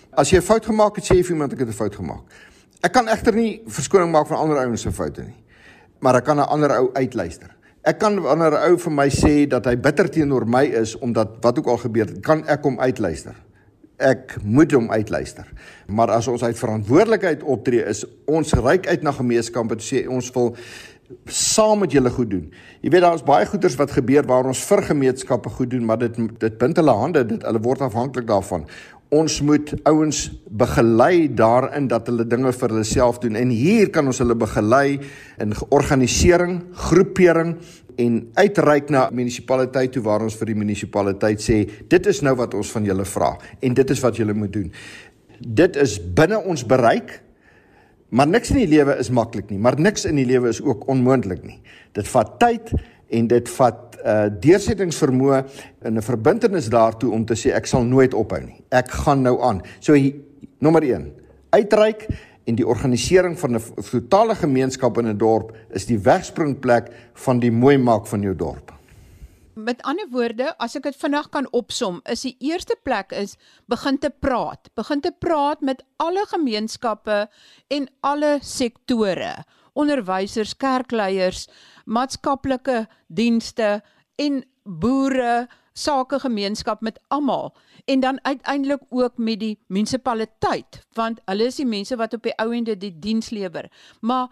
As 0.10 0.30
jy 0.30 0.38
'n 0.38 0.42
fout 0.42 0.66
gemaak 0.66 0.96
het, 0.96 1.06
sê 1.06 1.16
jy 1.16 1.24
vir 1.24 1.32
iemand 1.32 1.54
ek 1.54 1.60
het 1.60 1.68
'n 1.68 1.72
fout 1.72 1.96
gemaak. 1.96 2.24
Ek 2.82 2.92
kan 2.92 3.08
egter 3.08 3.34
nie 3.34 3.62
verskoning 3.68 4.12
maak 4.12 4.28
van 4.28 4.38
ander 4.38 4.58
ouens 4.58 4.82
se 4.82 4.92
foute 4.92 5.22
nie. 5.22 5.36
Maar 6.00 6.16
ek 6.16 6.24
kan 6.24 6.38
'n 6.38 6.48
ander 6.48 6.72
ou 6.72 6.90
uitluister. 6.94 7.56
Ek 7.84 8.00
kan 8.00 8.16
'n 8.16 8.54
ou 8.54 8.78
vir 8.78 8.92
my 8.92 9.10
sê 9.10 9.48
dat 9.48 9.66
hy 9.66 9.76
bitter 9.78 10.10
teenoor 10.10 10.48
my 10.48 10.64
is 10.64 10.98
omdat 10.98 11.28
wat 11.42 11.60
ook 11.60 11.68
al 11.68 11.78
gebeur 11.78 12.06
het, 12.06 12.20
kan 12.22 12.48
ek 12.48 12.64
hom 12.64 12.80
uitluister 12.80 13.36
ek 14.02 14.36
moet 14.44 14.72
hom 14.76 14.90
uitluister. 14.92 15.48
Maar 15.88 16.12
as 16.18 16.28
ons 16.28 16.44
uit 16.44 16.60
verantwoordelikheid 16.60 17.44
optree 17.44 17.84
is 17.88 18.04
ons 18.28 18.54
reik 18.54 18.88
uit 18.88 19.06
na 19.06 19.14
gemeenskappe 19.16 19.78
te 19.80 19.88
sê 19.88 20.04
ons 20.12 20.32
wil 20.36 20.56
saam 21.26 21.80
met 21.80 21.94
julle 21.94 22.10
goed 22.10 22.30
doen. 22.30 22.50
Jy 22.82 22.90
weet 22.94 23.06
daar's 23.06 23.24
baie 23.26 23.46
goeders 23.46 23.78
wat 23.78 23.94
gebeur 23.94 24.26
waar 24.26 24.50
ons 24.50 24.64
vir 24.66 24.82
gemeenskappe 24.90 25.50
goed 25.54 25.70
doen, 25.70 25.86
maar 25.86 26.02
dit 26.02 26.18
dit 26.42 26.58
bind 26.58 26.78
hulle 26.82 26.98
hande, 26.98 27.26
dit 27.30 27.46
hulle 27.46 27.62
word 27.62 27.86
afhanklik 27.86 28.28
daarvan. 28.30 28.66
Ons 29.14 29.38
moet 29.46 29.70
ouens 29.86 30.20
begelei 30.50 31.28
daarin 31.30 31.88
dat 31.88 32.10
hulle 32.10 32.26
dinge 32.28 32.52
vir 32.52 32.74
hulle 32.74 32.88
self 32.90 33.20
doen 33.24 33.38
en 33.38 33.52
hier 33.54 33.92
kan 33.94 34.08
ons 34.10 34.20
hulle 34.20 34.36
begelei 34.36 35.00
in 35.42 35.54
organisering, 35.70 36.64
groepering 36.90 37.54
en 38.02 38.18
uitreik 38.34 38.90
na 38.90 39.06
munisipaliteit 39.14 39.94
toe 39.96 40.04
waar 40.04 40.26
ons 40.26 40.36
vir 40.40 40.52
die 40.52 40.58
munisipaliteit 40.58 41.44
sê 41.44 41.62
dit 41.88 42.10
is 42.12 42.24
nou 42.26 42.34
wat 42.42 42.58
ons 42.58 42.72
van 42.76 42.88
julle 42.90 43.06
vra 43.08 43.36
en 43.62 43.78
dit 43.78 43.94
is 43.94 44.02
wat 44.04 44.18
julle 44.20 44.36
moet 44.36 44.52
doen. 44.52 44.72
Dit 45.40 45.78
is 45.80 46.00
binne 46.00 46.40
ons 46.42 46.66
bereik. 46.66 47.22
Maar 48.10 48.28
niks 48.28 48.52
in 48.54 48.62
die 48.62 48.70
lewe 48.70 48.98
is 49.02 49.10
maklik 49.10 49.50
nie, 49.50 49.58
maar 49.60 49.80
niks 49.80 50.06
in 50.06 50.16
die 50.16 50.26
lewe 50.26 50.50
is 50.50 50.62
ook 50.62 50.88
onmoontlik 50.92 51.44
nie. 51.44 51.60
Dit 51.98 52.08
vat 52.08 52.36
tyd 52.40 52.72
en 53.10 53.28
dit 53.32 53.50
vat 53.58 53.82
uh 54.06 54.28
deursettingsvermoë 54.30 55.40
in 55.90 55.98
'n 55.98 56.02
verbintenis 56.06 56.70
daartoe 56.70 57.12
om 57.12 57.26
te 57.26 57.34
sê 57.34 57.56
ek 57.56 57.66
sal 57.66 57.84
nooit 57.84 58.14
ophou 58.14 58.42
nie. 58.42 58.62
Ek 58.70 58.92
gaan 58.92 59.22
nou 59.22 59.42
aan. 59.42 59.62
So 59.80 59.96
nommer 60.60 60.84
1, 60.84 61.12
uitreik 61.50 62.08
en 62.46 62.56
die 62.56 62.68
organisering 62.68 63.40
van 63.40 63.56
'n 63.56 63.62
totale 63.90 64.36
gemeenskap 64.36 64.98
in 64.98 65.08
'n 65.08 65.18
dorp 65.18 65.58
is 65.74 65.86
die 65.86 65.98
wegspringplek 65.98 66.92
van 67.14 67.40
die 67.40 67.52
mooi 67.52 67.78
maak 67.78 68.08
van 68.08 68.22
jou 68.22 68.36
dorp. 68.36 68.72
Met 69.56 69.82
ander 69.88 70.08
woorde, 70.12 70.50
as 70.60 70.76
ek 70.76 70.90
dit 70.90 70.98
vinnig 71.00 71.30
kan 71.32 71.46
opsom, 71.56 72.02
is 72.12 72.26
die 72.28 72.36
eerste 72.44 72.76
plek 72.84 73.14
is 73.16 73.38
begin 73.72 73.96
te 74.04 74.10
praat. 74.12 74.68
Begin 74.76 75.00
te 75.00 75.14
praat 75.16 75.62
met 75.64 75.84
alle 76.04 76.26
gemeenskappe 76.28 77.22
en 77.72 77.88
alle 78.04 78.34
sektore. 78.44 79.46
Onderwysers, 79.74 80.58
kerkleiers, 80.60 81.46
maatskaplike 81.88 82.84
dienste 83.08 83.80
en 84.20 84.44
boere, 84.64 85.48
sakegemeenskap 85.76 86.82
met 86.82 87.00
almal 87.08 87.56
en 87.86 88.00
dan 88.00 88.20
uiteindelik 88.24 88.82
ook 88.90 89.18
met 89.18 89.40
die 89.40 89.58
munisipaliteit 89.68 90.80
want 90.96 91.20
hulle 91.28 91.50
is 91.52 91.60
die 91.60 91.68
mense 91.68 91.98
wat 92.00 92.16
op 92.16 92.24
die 92.24 92.36
ou 92.40 92.54
ende 92.56 92.78
die 92.80 92.94
diens 93.00 93.30
lewer. 93.36 93.68
Maar 94.00 94.32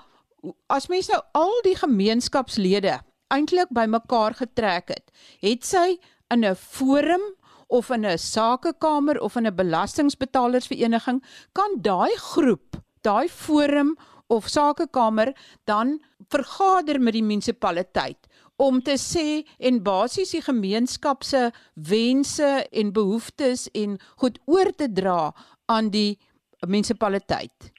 as 0.71 0.87
mense 0.87 1.11
nou 1.11 1.21
al 1.35 1.59
die 1.67 1.75
gemeenskapslede 1.75 3.01
eintlik 3.33 3.71
bymekaar 3.73 4.37
getrek 4.37 4.93
het, 4.93 5.11
het 5.41 5.65
sy 5.65 5.97
in 6.33 6.45
'n 6.45 6.55
forum 6.55 7.23
of 7.67 7.89
in 7.89 8.05
'n 8.05 8.17
sakekamer 8.17 9.19
of 9.19 9.35
in 9.35 9.47
'n 9.47 9.55
belastingbetalersvereniging 9.55 11.23
kan 11.51 11.81
daai 11.81 12.15
groep, 12.17 12.77
daai 13.01 13.27
forum 13.29 13.97
of 14.27 14.47
sakekamer 14.47 15.33
dan 15.65 15.99
vergader 16.29 17.01
met 17.01 17.13
die 17.13 17.23
munisipaliteit 17.23 18.27
om 18.55 18.81
te 18.81 18.97
sê 18.97 19.43
en 19.59 19.81
basies 19.83 20.31
die 20.35 20.41
gemeenskap 20.41 21.23
se 21.23 21.51
wense 21.73 22.67
en 22.71 22.93
behoeftes 22.93 23.67
en 23.73 23.97
goed 24.21 24.39
oor 24.45 24.71
te 24.75 24.87
dra 24.93 25.33
aan 25.65 25.89
die 25.89 26.19
munisipaliteit. 26.67 27.71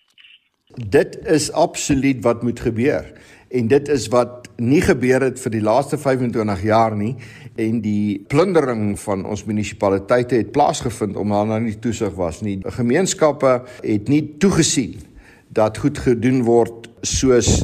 Dit 0.75 1.17
is 1.31 1.53
absoluut 1.53 2.23
wat 2.25 2.43
moet 2.43 2.61
gebeur 2.61 3.07
en 3.55 3.71
dit 3.71 3.89
is 3.89 4.09
wat 4.11 4.49
nie 4.59 4.83
gebeur 4.83 5.23
het 5.23 5.39
vir 5.39 5.55
die 5.55 5.63
laaste 5.63 5.99
25 6.01 6.63
jaar 6.67 6.95
nie 6.99 7.15
en 7.61 7.81
die 7.85 8.19
plundering 8.31 8.95
van 8.99 9.25
ons 9.31 9.45
munisipaliteite 9.47 10.41
het 10.41 10.53
plaasgevind 10.55 11.17
omdat 11.21 11.53
daar 11.53 11.63
nie 11.63 11.77
toesig 11.79 12.15
was 12.19 12.43
nie. 12.43 12.59
Gemeenskappe 12.79 13.61
het 13.83 14.11
nie 14.11 14.23
toegesien 14.43 14.99
dat 15.55 15.79
goed 15.79 16.01
gedoen 16.03 16.43
word 16.47 16.89
soos 17.07 17.63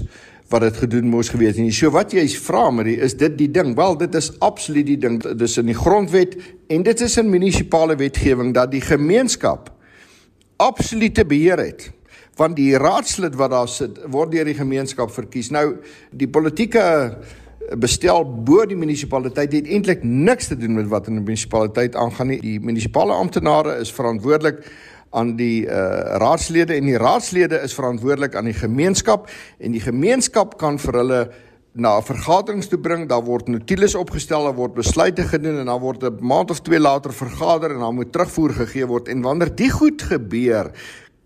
wat 0.50 0.64
dit 0.66 0.80
gedoen 0.82 1.11
moes 1.11 1.30
gewees 1.30 1.59
het. 1.59 1.75
So 1.75 1.92
wat 1.94 2.14
jy 2.14 2.26
vra 2.42 2.68
Marie, 2.75 2.97
is 3.02 3.14
dit 3.18 3.37
die 3.38 3.50
ding? 3.50 3.76
Wel, 3.78 3.97
dit 3.99 4.14
is 4.18 4.32
absoluut 4.42 4.87
die 4.87 4.99
ding. 4.99 5.20
Dis 5.38 5.59
in 5.62 5.70
die 5.70 5.78
grondwet 5.78 6.35
en 6.70 6.87
dit 6.87 7.06
is 7.06 7.16
in 7.23 7.30
munisipale 7.30 7.99
wetgewing 7.99 8.54
dat 8.54 8.73
die 8.75 8.82
gemeenskap 8.82 9.70
absolute 10.61 11.25
beheer 11.26 11.62
het 11.62 11.90
want 12.40 12.56
die 12.56 12.73
raadslid 12.80 13.37
wat 13.37 13.52
daar 13.52 13.68
sit 13.68 13.99
word 14.09 14.32
deur 14.32 14.49
die 14.49 14.56
gemeenskap 14.56 15.12
verkies. 15.12 15.50
Nou 15.52 15.80
die 16.11 16.28
politieke 16.28 16.85
bestel 17.78 18.25
bo 18.25 18.64
die 18.66 18.78
munisipaliteit 18.78 19.52
het 19.52 19.68
eintlik 19.68 20.02
niks 20.02 20.49
te 20.50 20.56
doen 20.59 20.78
met 20.78 20.88
wat 20.90 21.11
in 21.11 21.20
die 21.20 21.26
munisipaliteit 21.26 21.99
aangaan 22.00 22.32
nie. 22.32 22.40
Die 22.40 22.56
munisipale 22.62 23.12
amptenare 23.12 23.76
is 23.82 23.92
verantwoordelik 23.92 24.64
aan 25.11 25.35
die 25.37 25.66
uh, 25.66 26.16
raadslede 26.23 26.76
en 26.78 26.87
die 26.87 26.99
raadslede 26.99 27.61
is 27.66 27.75
verantwoordelik 27.75 28.37
aan 28.38 28.47
die 28.47 28.56
gemeenskap 28.56 29.28
en 29.59 29.75
die 29.75 29.82
gemeenskap 29.82 30.56
kan 30.59 30.78
vir 30.78 31.00
hulle 31.02 31.23
na 31.70 31.97
vergaderings 32.02 32.66
toe 32.70 32.80
bring, 32.82 33.04
daar 33.11 33.23
word 33.23 33.50
notules 33.50 33.94
opgestel, 33.99 34.49
daar 34.49 34.56
word 34.56 34.75
besluite 34.75 35.23
gedoen 35.30 35.61
en 35.61 35.68
dan 35.70 35.82
word 35.82 36.02
'n 36.02 36.18
maand 36.18 36.50
of 36.50 36.62
2 36.66 36.80
later 36.80 37.12
vergader 37.12 37.75
en 37.75 37.78
dan 37.78 37.94
moet 37.94 38.12
terugvoer 38.12 38.50
gegee 38.50 38.87
word 38.87 39.09
en 39.09 39.23
wanneer 39.23 39.54
dit 39.54 39.70
goed 39.70 40.02
gebeur, 40.02 40.73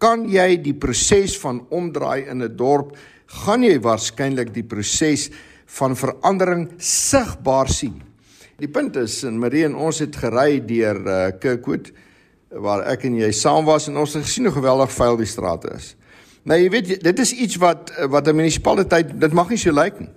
kan 0.05 0.27
jy 0.29 0.59
die 0.61 0.75
proses 0.77 1.33
van 1.41 1.63
omdraai 1.73 2.29
in 2.29 2.43
'n 2.43 2.57
dorp, 2.57 2.93
gaan 3.45 3.63
jy 3.65 3.79
waarskynlik 3.81 4.53
die 4.53 4.67
proses 4.69 5.31
van 5.79 5.97
verandering 5.97 6.69
sigbaar 6.79 7.69
sien. 7.69 8.03
Die 8.59 8.69
punt 8.69 8.97
is 8.97 9.25
en 9.25 9.39
Marie 9.39 9.65
en 9.65 9.75
ons 9.75 9.99
het 9.99 10.17
gery 10.17 10.61
deur 10.61 11.01
uh, 11.07 11.33
Kirkwood 11.41 11.91
waar 12.51 12.85
ek 12.93 13.05
en 13.05 13.17
jy 13.17 13.33
saam 13.33 13.65
was 13.65 13.89
en 13.89 13.97
ons 13.97 14.15
het 14.15 14.23
gesien 14.23 14.45
hoe 14.45 14.55
geweldig 14.55 14.93
vuil 14.93 15.17
die 15.17 15.27
strate 15.27 15.73
is. 15.75 15.97
Nou 16.45 16.59
jy 16.61 16.69
weet 16.71 17.03
dit 17.03 17.19
is 17.19 17.33
iets 17.33 17.57
wat 17.57 17.91
wat 18.13 18.29
'n 18.29 18.37
munisipaliteit 18.37 19.21
dit 19.21 19.33
mag 19.33 19.49
nie 19.49 19.59
so 19.59 19.73
lyk 19.73 20.01
nie. 20.01 20.11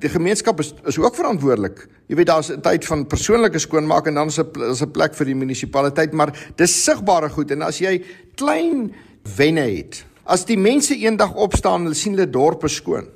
Die 0.00 0.10
gemeenskap 0.10 0.60
is 0.60 0.72
is 0.88 0.98
ook 0.98 1.14
verantwoordelik. 1.14 1.86
Jy 2.08 2.16
weet 2.16 2.26
daar's 2.26 2.50
'n 2.50 2.60
tyd 2.60 2.84
van 2.84 3.06
persoonlike 3.06 3.58
skoonmaak 3.58 4.06
en 4.06 4.14
dan 4.14 4.28
is 4.28 4.38
'n 4.38 4.70
is 4.70 4.82
'n 4.82 4.90
plek 4.90 5.14
vir 5.14 5.26
die 5.26 5.34
munisipaliteit, 5.34 6.12
maar 6.12 6.32
dis 6.56 6.84
sigbare 6.84 7.28
goed 7.28 7.50
en 7.50 7.62
as 7.62 7.78
jy 7.78 8.02
klein 8.34 8.94
wenne 9.36 9.60
het. 9.76 10.04
As 10.24 10.44
die 10.44 10.58
mense 10.58 10.96
eendag 10.96 11.34
opstaan 11.34 11.82
hulle 11.82 11.94
sien 11.94 12.12
hulle 12.12 12.30
dorpe 12.30 12.68
skoon, 12.68 13.08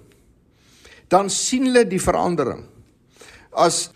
dan 1.09 1.31
sien 1.31 1.67
hulle 1.67 1.87
die 1.87 2.01
verandering. 2.01 2.65
As 3.53 3.91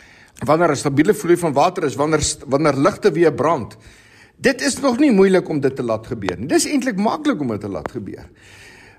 wanneer 0.45 0.71
'n 0.71 0.77
stabiele 0.77 1.15
vloei 1.15 1.37
van 1.37 1.53
water 1.53 1.85
is, 1.85 1.97
wanneer 1.97 2.23
wanneer 2.47 2.77
ligte 2.77 3.13
weer 3.13 3.33
brand, 3.33 3.77
Dit 4.39 4.63
is 4.63 4.77
nog 4.79 5.01
nie 5.03 5.11
moeilik 5.11 5.49
om 5.51 5.59
dit 5.61 5.75
te 5.77 5.83
laat 5.83 6.07
gebeur 6.07 6.37
nie. 6.39 6.47
Dis 6.47 6.67
eintlik 6.71 6.99
maklik 7.03 7.41
om 7.43 7.51
dit 7.51 7.61
te 7.61 7.71
laat 7.71 7.91
gebeur. 7.91 8.29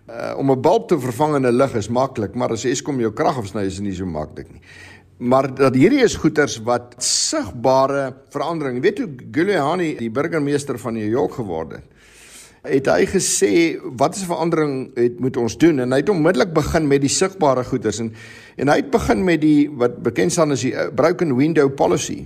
Uh 0.10 0.38
om 0.38 0.52
'n 0.52 0.62
bulb 0.62 0.88
te 0.88 1.00
vervang 1.00 1.36
in 1.36 1.46
'n 1.46 1.56
lig 1.56 1.74
is 1.76 1.88
maklik, 1.88 2.36
maar 2.36 2.52
as 2.52 2.66
Eskom 2.66 3.00
jou 3.00 3.14
krag 3.14 3.38
afsny 3.38 3.62
is 3.66 3.76
dit 3.76 3.84
nie 3.84 3.96
so 3.96 4.06
maklik 4.06 4.52
nie. 4.52 4.62
Maar 5.18 5.56
dat 5.56 5.76
hierdie 5.76 6.04
is 6.04 6.16
goeters 6.16 6.58
wat 6.64 6.96
sigbare 6.98 8.14
verandering. 8.30 8.76
Jy 8.76 8.82
weet 8.82 9.00
hoe 9.00 9.10
Giuliani 9.32 9.96
die 9.98 10.10
burgemeester 10.10 10.80
van 10.80 10.94
New 10.94 11.10
York 11.10 11.34
geword 11.34 11.72
het. 11.72 11.84
Het 12.64 12.86
hy 12.86 13.06
gesê 13.06 13.80
wat 13.98 14.16
is 14.16 14.24
verandering 14.24 14.96
het 14.96 15.20
moet 15.20 15.38
ons 15.38 15.58
doen 15.58 15.80
en 15.80 15.92
hy 15.92 15.98
het 15.98 16.10
onmiddellik 16.10 16.54
begin 16.54 16.88
met 16.88 17.02
die 17.02 17.10
sigbare 17.10 17.64
goeters 17.64 18.00
en 18.00 18.14
en 18.58 18.68
hy 18.68 18.76
het 18.76 18.92
begin 18.92 19.24
met 19.24 19.42
die 19.42 19.70
wat 19.70 20.02
bekend 20.04 20.32
staan 20.32 20.52
as 20.52 20.62
die 20.62 20.74
broken 20.96 21.36
window 21.36 21.70
policy 21.70 22.26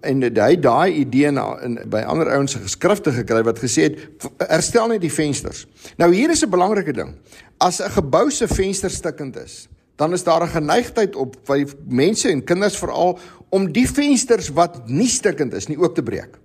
en 0.00 0.22
hy 0.22 0.54
daai 0.60 0.94
idee 1.02 1.30
na 1.34 1.44
in 1.64 1.76
by 1.92 2.00
ander 2.08 2.30
ouens 2.32 2.54
se 2.54 2.62
geskrifte 2.62 3.12
gekry 3.12 3.42
wat 3.44 3.60
gesê 3.60 3.90
het 3.90 4.26
herstel 4.48 4.88
net 4.88 5.02
die 5.04 5.12
vensters. 5.12 5.66
Nou 6.00 6.12
hier 6.14 6.30
is 6.30 6.44
'n 6.44 6.50
belangrike 6.50 6.92
ding. 6.92 7.14
As 7.58 7.80
'n 7.80 7.90
gebou 7.90 8.30
se 8.30 8.48
venster 8.48 8.90
stikkend 8.90 9.36
is, 9.36 9.68
dan 9.96 10.12
is 10.12 10.24
daar 10.24 10.42
'n 10.42 10.48
geneigtheid 10.48 11.16
op 11.16 11.36
by 11.46 11.66
mense 11.88 12.30
en 12.30 12.44
kinders 12.44 12.78
veral 12.78 13.18
om 13.50 13.72
die 13.72 13.88
vensters 13.88 14.48
wat 14.48 14.88
nie 14.88 15.08
stikkend 15.08 15.52
is 15.54 15.66
nie 15.66 15.78
ook 15.78 15.94
te 15.94 16.02
breek. 16.02 16.38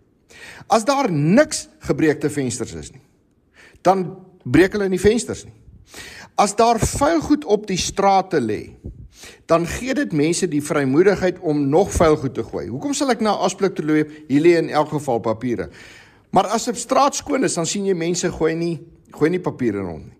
As 0.67 0.85
daar 0.85 1.11
niks 1.11 1.67
gebreekte 1.79 2.29
vensters 2.29 2.73
is 2.73 2.91
nie, 2.91 3.01
dan 3.81 4.17
breek 4.43 4.71
hulle 4.71 4.89
nie 4.89 4.99
vensters 4.99 5.45
nie. 5.45 5.53
As 6.35 6.55
daar 6.55 6.79
vuil 6.79 7.21
goed 7.21 7.45
op 7.45 7.67
die 7.67 7.77
strate 7.77 8.39
lê, 8.41 8.75
dan 9.45 9.67
gee 9.67 9.93
dit 9.93 10.11
mense 10.13 10.47
die 10.47 10.63
vrymoedigheid 10.63 11.39
om 11.39 11.69
nog 11.69 11.91
vuil 11.91 12.15
goed 12.15 12.33
te 12.33 12.43
gooi. 12.43 12.67
Hoekom 12.67 12.93
sal 12.93 13.11
ek 13.11 13.21
na 13.21 13.37
asblik 13.45 13.75
toe 13.75 13.85
loop? 13.85 14.13
Hier 14.27 14.41
lê 14.41 14.57
in 14.57 14.69
elk 14.69 14.89
geval 14.89 15.19
papiere. 15.19 15.69
Maar 16.31 16.53
as 16.53 16.69
'n 16.69 16.75
straat 16.75 17.15
skoon 17.15 17.43
is, 17.43 17.53
dan 17.53 17.65
sien 17.65 17.85
jy 17.85 17.93
mense 17.93 18.31
gooi 18.31 18.55
nie 18.55 18.79
gooi 19.11 19.29
nie 19.29 19.39
papiere 19.39 19.81
rond 19.81 20.05
nie. 20.05 20.17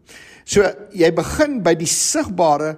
So 0.50 0.66
jy 0.98 1.12
begin 1.14 1.60
by 1.62 1.76
die 1.76 1.90
sigbare 1.90 2.78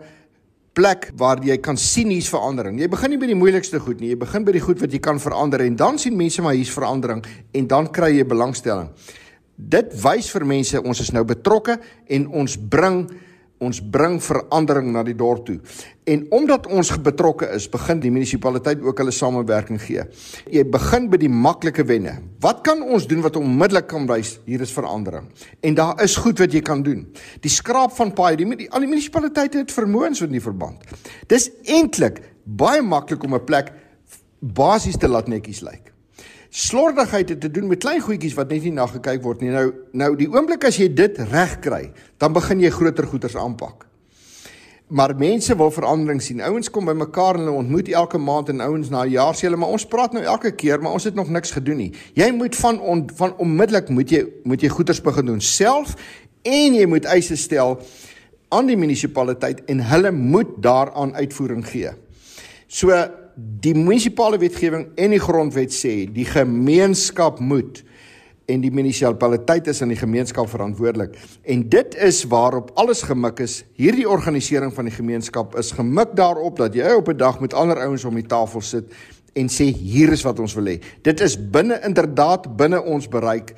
plek 0.76 1.10
waar 1.20 1.42
jy 1.44 1.58
kan 1.64 1.78
sien 1.80 2.12
hier's 2.14 2.30
verandering. 2.32 2.80
Jy 2.80 2.88
begin 2.92 3.14
nie 3.14 3.20
by 3.20 3.28
die 3.28 3.40
moeilikste 3.40 3.80
goed 3.80 4.00
nie, 4.00 4.14
jy 4.14 4.20
begin 4.20 4.46
by 4.48 4.54
die 4.56 4.64
goed 4.64 4.80
wat 4.84 4.92
jy 4.92 5.00
kan 5.04 5.20
verander 5.20 5.64
en 5.66 5.76
dan 5.80 6.00
sien 6.00 6.16
mense 6.18 6.44
maar 6.44 6.56
hier's 6.56 6.72
verandering 6.72 7.24
en 7.54 7.68
dan 7.68 7.90
kry 7.92 8.14
jy 8.18 8.28
belangstelling. 8.28 8.90
Dit 9.56 9.92
wys 10.04 10.32
vir 10.32 10.48
mense 10.48 10.80
ons 10.80 11.04
is 11.04 11.12
nou 11.12 11.24
betrokke 11.28 11.78
en 12.08 12.28
ons 12.44 12.56
bring 12.72 13.04
ons 13.62 13.82
bring 13.94 14.18
verandering 14.24 14.90
na 14.94 15.04
die 15.06 15.16
dorp 15.18 15.46
toe. 15.46 15.60
En 16.10 16.24
omdat 16.34 16.66
ons 16.68 16.90
betrokke 17.06 17.48
is, 17.56 17.68
begin 17.70 18.02
die 18.02 18.12
munisipaliteit 18.14 18.82
ook 18.82 19.04
hulle 19.04 19.14
samewerking 19.14 19.80
gee. 19.82 20.04
Jy 20.50 20.64
begin 20.74 21.08
by 21.12 21.20
die 21.22 21.30
maklike 21.30 21.86
wenne. 21.88 22.18
Wat 22.42 22.64
kan 22.66 22.82
ons 22.82 23.06
doen 23.10 23.22
wat 23.22 23.38
onmiddellik 23.40 23.88
kan 23.92 24.08
wys 24.10 24.40
hier 24.50 24.66
is 24.66 24.74
verandering? 24.74 25.30
En 25.62 25.78
daar 25.78 26.02
is 26.04 26.18
goed 26.18 26.42
wat 26.42 26.54
jy 26.54 26.64
kan 26.66 26.82
doen. 26.86 27.06
Die 27.46 27.54
skraap 27.54 27.94
van 28.00 28.16
paai, 28.18 28.34
die, 28.42 28.50
die 28.64 28.70
al 28.72 28.84
die 28.84 28.90
munisipaliteite 28.90 29.62
het 29.62 29.76
vermoëns 29.76 30.26
in 30.26 30.34
die 30.34 30.44
verband. 30.44 30.82
Dis 31.30 31.52
eintlik 31.70 32.24
baie 32.44 32.82
maklik 32.82 33.24
om 33.24 33.36
'n 33.36 33.46
plek 33.46 33.72
basies 34.42 34.98
te 34.98 35.08
laat 35.08 35.28
netjies 35.28 35.62
lyk. 35.62 35.91
Slordigheid 36.52 37.30
het 37.30 37.40
te 37.40 37.52
doen 37.52 37.70
met 37.72 37.80
klein 37.80 38.02
goedjies 38.04 38.36
wat 38.36 38.50
net 38.52 38.66
nie 38.68 38.74
na 38.76 38.84
gekyk 38.92 39.22
word 39.24 39.40
nie. 39.40 39.54
Nou 39.54 39.70
nou 39.96 40.10
die 40.20 40.28
oomblik 40.28 40.66
as 40.68 40.76
jy 40.82 40.90
dit 40.92 41.16
reg 41.32 41.54
kry, 41.64 41.86
dan 42.20 42.36
begin 42.36 42.60
jy 42.60 42.74
groter 42.76 43.08
goeders 43.08 43.38
aanpak. 43.40 43.86
Maar 44.92 45.14
mense 45.16 45.56
wil 45.56 45.72
verandering 45.72 46.20
sien. 46.20 46.42
Ouens 46.44 46.68
kom 46.68 46.90
bymekaar 46.92 47.40
en 47.40 47.46
hulle 47.46 47.62
ontmoet 47.62 47.94
elke 47.96 48.20
maand 48.20 48.52
en 48.52 48.66
ouens 48.66 48.92
na 48.92 49.06
jaar 49.08 49.38
sê 49.40 49.48
hulle 49.48 49.62
maar 49.62 49.72
ons 49.72 49.88
praat 49.88 50.12
nou 50.12 50.26
elke 50.28 50.52
keer, 50.52 50.84
maar 50.84 50.98
ons 51.00 51.08
het 51.08 51.16
nog 51.16 51.32
niks 51.32 51.56
gedoen 51.56 51.80
nie. 51.86 51.94
Jy 52.20 52.28
moet 52.36 52.60
van 52.60 52.82
on, 52.84 53.06
van 53.16 53.38
onmiddellik 53.40 53.88
moet 53.96 54.12
jy 54.12 54.26
moet 54.44 54.60
jy 54.60 54.74
goeders 54.76 55.00
begin 55.02 55.32
doen 55.32 55.40
self 55.40 55.96
en 56.44 56.76
jy 56.76 56.90
moet 56.92 57.08
eise 57.16 57.40
stel 57.40 57.78
aan 58.52 58.68
die 58.68 58.76
munisipaliteit 58.76 59.64
en 59.72 59.88
hulle 59.88 60.12
moet 60.12 60.58
daaraan 60.60 61.16
uitvoering 61.16 61.64
gee. 61.64 61.96
So 62.68 62.92
die 63.62 63.74
munisipale 63.78 64.40
wetgewing 64.42 64.88
en 64.98 65.14
die 65.14 65.22
grondwet 65.22 65.74
sê 65.74 66.06
die 66.12 66.26
gemeenskap 66.26 67.40
moet 67.40 67.84
en 68.52 68.64
die 68.64 68.72
munisipaliteit 68.74 69.70
is 69.72 69.82
aan 69.84 69.94
die 69.94 70.00
gemeenskap 70.00 70.50
verantwoordelik. 70.52 71.14
En 71.48 71.64
dit 71.72 71.96
is 72.04 72.24
waarop 72.32 72.72
alles 72.80 73.04
gemik 73.08 73.40
is. 73.46 73.62
Hierdie 73.80 74.08
organisering 74.10 74.74
van 74.76 74.90
die 74.90 74.96
gemeenskap 74.96 75.56
is 75.60 75.72
gemik 75.78 76.16
daarop 76.18 76.60
dat 76.60 76.76
jy 76.76 76.92
op 76.98 77.10
'n 77.10 77.18
dag 77.18 77.40
met 77.40 77.54
ander 77.54 77.80
ouens 77.80 78.06
om 78.06 78.16
die 78.16 78.28
tafel 78.28 78.62
sit 78.62 78.92
en 79.34 79.48
sê 79.48 79.72
hier 79.72 80.12
is 80.12 80.24
wat 80.24 80.40
ons 80.40 80.54
wil 80.54 80.66
hê. 80.66 80.82
Dit 81.02 81.22
is 81.22 81.38
binne 81.38 81.80
inderdaad 81.86 82.58
binne 82.58 82.84
ons 82.84 83.08
bereik. 83.08 83.54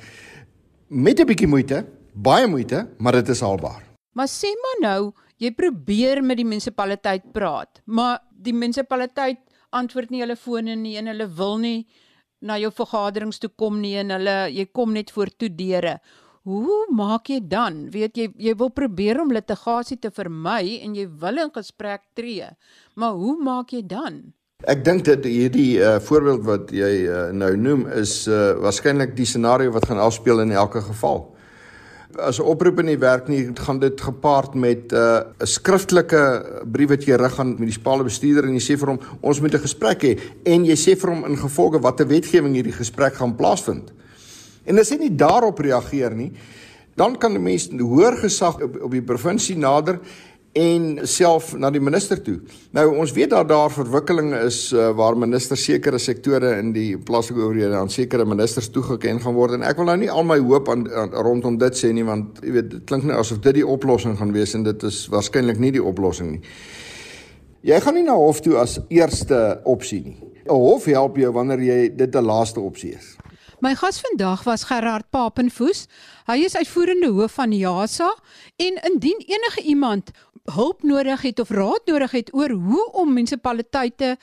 Met 0.88 1.20
'n 1.20 1.26
bietjie 1.26 1.48
moeite 1.48 1.84
baie 2.12 2.46
moeite 2.46 2.88
maar 2.98 3.12
dit 3.12 3.28
is 3.28 3.40
haalbaar. 3.40 3.82
Maar 4.12 4.28
sê 4.28 4.50
maar 4.62 4.90
nou 4.90 5.12
jy 5.36 5.50
probeer 5.50 6.22
met 6.22 6.36
die 6.36 6.46
munisipaliteit 6.46 7.32
praat 7.32 7.82
maar 7.84 8.20
die 8.30 8.54
munisipaliteit 8.54 9.38
antwoord 9.74 10.12
nie 10.12 10.22
hulle 10.24 10.36
fone 10.38 10.76
nie 10.78 10.96
en 11.00 11.10
hulle 11.10 11.26
wil 11.38 11.58
nie 11.62 11.86
na 12.44 12.58
jou 12.60 12.70
vergaderings 12.74 13.40
toe 13.40 13.50
kom 13.56 13.80
nie 13.80 13.96
en 14.00 14.12
hulle 14.14 14.36
jy 14.52 14.68
kom 14.72 14.92
net 14.94 15.12
voor 15.14 15.32
toe 15.32 15.48
deure. 15.48 15.98
Hoe 16.44 16.84
maak 16.92 17.30
jy 17.32 17.40
dan? 17.40 17.86
Weet 17.92 18.18
jy 18.20 18.28
jy 18.36 18.54
wil 18.60 18.70
probeer 18.70 19.22
om 19.22 19.32
litigasie 19.32 19.96
te 19.96 20.12
vermy 20.12 20.80
en 20.84 20.96
jy 20.96 21.06
wil 21.20 21.40
in 21.46 21.52
gesprek 21.54 22.04
tree. 22.14 22.50
Maar 23.00 23.16
hoe 23.16 23.36
maak 23.40 23.72
jy 23.72 23.80
dan? 23.88 24.20
Ek 24.68 24.84
dink 24.84 25.04
dat 25.08 25.24
hierdie 25.28 25.80
uh, 25.80 25.96
voorbeeld 26.00 26.44
wat 26.44 26.72
jy 26.72 26.92
uh, 27.04 27.28
nou 27.36 27.50
noem 27.56 27.86
is 27.96 28.22
uh, 28.28 28.54
waarskynlik 28.64 29.16
die 29.16 29.28
scenario 29.28 29.72
wat 29.74 29.88
gaan 29.88 30.00
afspeel 30.00 30.44
in 30.44 30.52
elke 30.52 30.80
geval 30.84 31.33
as 32.18 32.38
'n 32.38 32.46
oproep 32.46 32.78
in 32.80 32.86
die 32.86 32.98
werk 32.98 33.28
nie 33.28 33.50
gaan 33.54 33.78
dit 33.78 34.00
gepaard 34.00 34.54
met 34.54 34.92
'n 34.92 34.96
uh, 34.96 35.20
'n 35.40 35.46
skriftelike 35.46 36.22
brief 36.64 36.88
wat 36.88 37.04
jy 37.04 37.16
rig 37.16 37.38
aan 37.38 37.56
munisipale 37.58 38.04
bestuurder 38.04 38.44
en 38.44 38.54
jy 38.54 38.64
sê 38.72 38.78
vir 38.78 38.88
hom 38.88 39.00
ons 39.20 39.40
moet 39.40 39.54
'n 39.54 39.66
gesprek 39.66 40.02
hê 40.02 40.20
en 40.44 40.64
jy 40.64 40.76
sê 40.76 40.96
vir 40.96 41.10
hom 41.10 41.24
in 41.24 41.36
gevolge 41.36 41.80
watter 41.80 42.06
wetgewing 42.06 42.54
hierdie 42.54 42.72
gesprek 42.72 43.14
gaan 43.14 43.36
plaasvind. 43.36 43.92
En 44.64 44.78
as 44.78 44.90
hy 44.90 44.96
nie 44.96 45.16
daarop 45.16 45.58
reageer 45.58 46.14
nie, 46.14 46.32
dan 46.96 47.18
kan 47.18 47.32
die 47.32 47.42
mens 47.42 47.68
hoër 47.68 48.16
gesag 48.16 48.62
op, 48.62 48.82
op 48.82 48.90
die 48.90 49.02
provinsie 49.02 49.56
nader 49.56 50.00
en 50.54 51.00
self 51.10 51.50
na 51.58 51.70
die 51.74 51.82
minister 51.82 52.20
toe. 52.22 52.36
Nou 52.76 52.86
ons 53.02 53.12
weet 53.12 53.32
dat 53.32 53.48
daar 53.50 53.72
verwikkelinge 53.74 54.38
is 54.46 54.58
uh, 54.72 54.92
waar 54.94 55.16
ministers 55.18 55.64
sekere 55.66 55.98
sektore 55.98 56.52
in 56.60 56.70
die 56.74 56.94
plaaslike 56.98 57.42
owerhede 57.42 57.74
aan 57.74 57.90
sekere 57.90 58.24
ministers 58.24 58.70
toegeken 58.70 59.18
gaan 59.24 59.34
word 59.34 59.58
en 59.58 59.66
ek 59.66 59.80
wil 59.80 59.90
nou 59.90 59.96
nie 60.04 60.10
al 60.10 60.26
my 60.26 60.38
hoop 60.38 60.70
aan, 60.70 60.86
aan 60.94 61.16
rondom 61.26 61.58
dit 61.58 61.78
sê 61.78 61.90
nie 61.94 62.06
want 62.06 62.38
jy 62.44 62.54
weet 62.54 62.70
dit 62.70 62.86
klink 62.86 63.08
nou 63.08 63.18
asof 63.18 63.42
dit 63.42 63.58
die 63.58 63.66
oplossing 63.66 64.14
gaan 64.20 64.34
wees 64.36 64.54
en 64.54 64.66
dit 64.66 64.86
is 64.86 65.04
waarskynlik 65.10 65.58
nie 65.58 65.74
die 65.74 65.82
oplossing 65.82 66.36
nie. 66.36 66.54
Jy 67.64 67.80
gaan 67.80 67.96
nie 67.96 68.06
na 68.06 68.14
hof 68.20 68.42
toe 68.44 68.58
as 68.60 68.78
eerste 68.92 69.40
opsie 69.64 70.02
nie. 70.04 70.16
'n 70.44 70.52
Hof 70.52 70.84
help 70.84 71.16
jou 71.16 71.32
wanneer 71.32 71.60
jy 71.64 71.96
dit 71.96 72.14
'n 72.14 72.24
laaste 72.24 72.60
opsie 72.60 72.92
is. 72.94 73.16
My 73.64 73.74
gas 73.74 74.00
vandag 74.00 74.42
was 74.44 74.64
Gerard 74.68 75.06
Papenfoes. 75.10 75.86
Hy 76.26 76.44
is 76.44 76.56
uitvoerende 76.56 77.08
hoof 77.08 77.32
van 77.32 77.52
JASA 77.52 78.10
en 78.56 78.80
indien 78.90 79.22
enige 79.26 79.62
iemand 79.62 80.10
hulp 80.52 80.82
nodig 80.82 81.22
het 81.22 81.40
of 81.40 81.50
raad 81.50 81.80
nodig 81.84 82.10
het 82.10 82.34
oor 82.34 82.50
hoe 82.50 82.92
om 82.92 83.12
munisipaliteite 83.12 84.18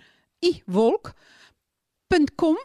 u 0.44 0.52
wolk.com 0.66 2.58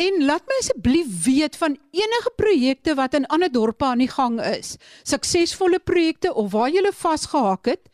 en 0.00 0.24
laat 0.24 0.46
my 0.48 0.58
asseblief 0.62 1.08
weet 1.24 1.56
van 1.60 1.76
enige 1.92 2.32
projekte 2.36 2.94
wat 2.96 3.14
in 3.14 3.26
ander 3.26 3.52
dorpe 3.52 3.84
aan 3.84 4.00
die 4.00 4.08
gang 4.08 4.38
is. 4.44 4.76
Suksesvolle 5.02 5.78
projekte 5.78 6.32
of 6.34 6.52
waar 6.52 6.70
jy 6.72 6.92
vasgehak 6.92 7.66
het 7.66 7.90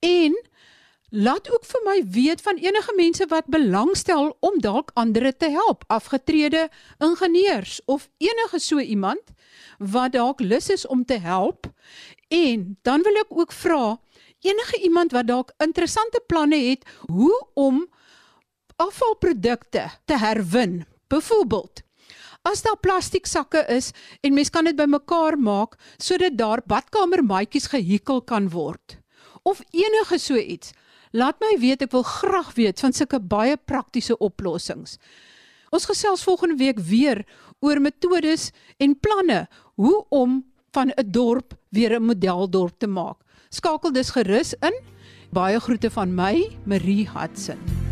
en 0.00 0.36
laat 1.10 1.50
ook 1.50 1.64
vir 1.66 1.82
my 1.84 1.96
weet 2.14 2.40
van 2.40 2.56
enige 2.62 2.94
mense 2.96 3.26
wat 3.28 3.50
belangstel 3.50 4.36
om 4.40 4.60
dalk 4.62 4.90
ander 4.94 5.36
te 5.36 5.50
help, 5.50 5.84
afgetrede 5.86 6.68
ingenieurs 6.98 7.80
of 7.84 8.08
enige 8.18 8.58
so 8.58 8.78
iemand 8.78 9.34
wat 9.78 10.12
dalk 10.12 10.40
lus 10.40 10.70
is 10.70 10.86
om 10.86 11.04
te 11.04 11.18
help. 11.18 11.66
En 12.28 12.78
dan 12.82 13.02
wil 13.02 13.20
ek 13.24 13.34
ook 13.34 13.52
vra 13.52 13.98
enige 14.40 14.80
iemand 14.82 15.12
wat 15.12 15.26
dalk 15.26 15.52
interessante 15.58 16.22
planne 16.26 16.56
het 16.56 16.86
hoe 17.08 17.46
om 17.54 17.86
afvalprodukte 18.76 19.90
te 20.04 20.18
herwin. 20.18 20.84
Byvoorbeeld, 21.08 21.82
as 22.42 22.62
daar 22.62 22.78
plastiek 22.80 23.26
sakke 23.26 23.64
is 23.68 23.90
en 24.20 24.34
mens 24.34 24.50
kan 24.50 24.64
dit 24.64 24.76
bymekaar 24.76 25.36
maak 25.38 25.76
sodat 25.98 26.38
daar 26.38 26.62
badkamermaatjies 26.66 27.68
gehekel 27.72 28.22
kan 28.22 28.48
word 28.50 29.00
of 29.42 29.62
enige 29.70 30.18
so 30.18 30.36
iets. 30.36 30.72
Laat 31.10 31.40
my 31.40 31.56
weet, 31.58 31.82
ek 31.82 31.90
wil 31.90 32.04
graag 32.06 32.52
weet 32.54 32.80
van 32.80 32.92
sulke 32.94 33.18
baie 33.18 33.56
praktiese 33.56 34.14
oplossings. 34.22 34.98
Ons 35.74 35.88
gesels 35.90 36.22
volgende 36.26 36.58
week 36.60 36.78
weer 36.86 37.24
oor 37.60 37.80
metodes 37.82 38.50
en 38.78 38.94
planne 38.98 39.46
hoe 39.80 40.04
om 40.08 40.44
van 40.74 40.92
'n 40.94 41.10
dorp 41.10 41.54
weer 41.70 41.96
'n 41.98 42.02
modeldorp 42.02 42.78
te 42.78 42.86
maak. 42.86 43.18
Skakel 43.52 43.92
dus 43.92 44.10
gerus 44.14 44.54
in. 44.62 44.76
Baie 45.34 45.58
groete 45.60 45.90
van 45.90 46.14
my, 46.14 46.56
Marie 46.64 47.08
Hudson. 47.10 47.89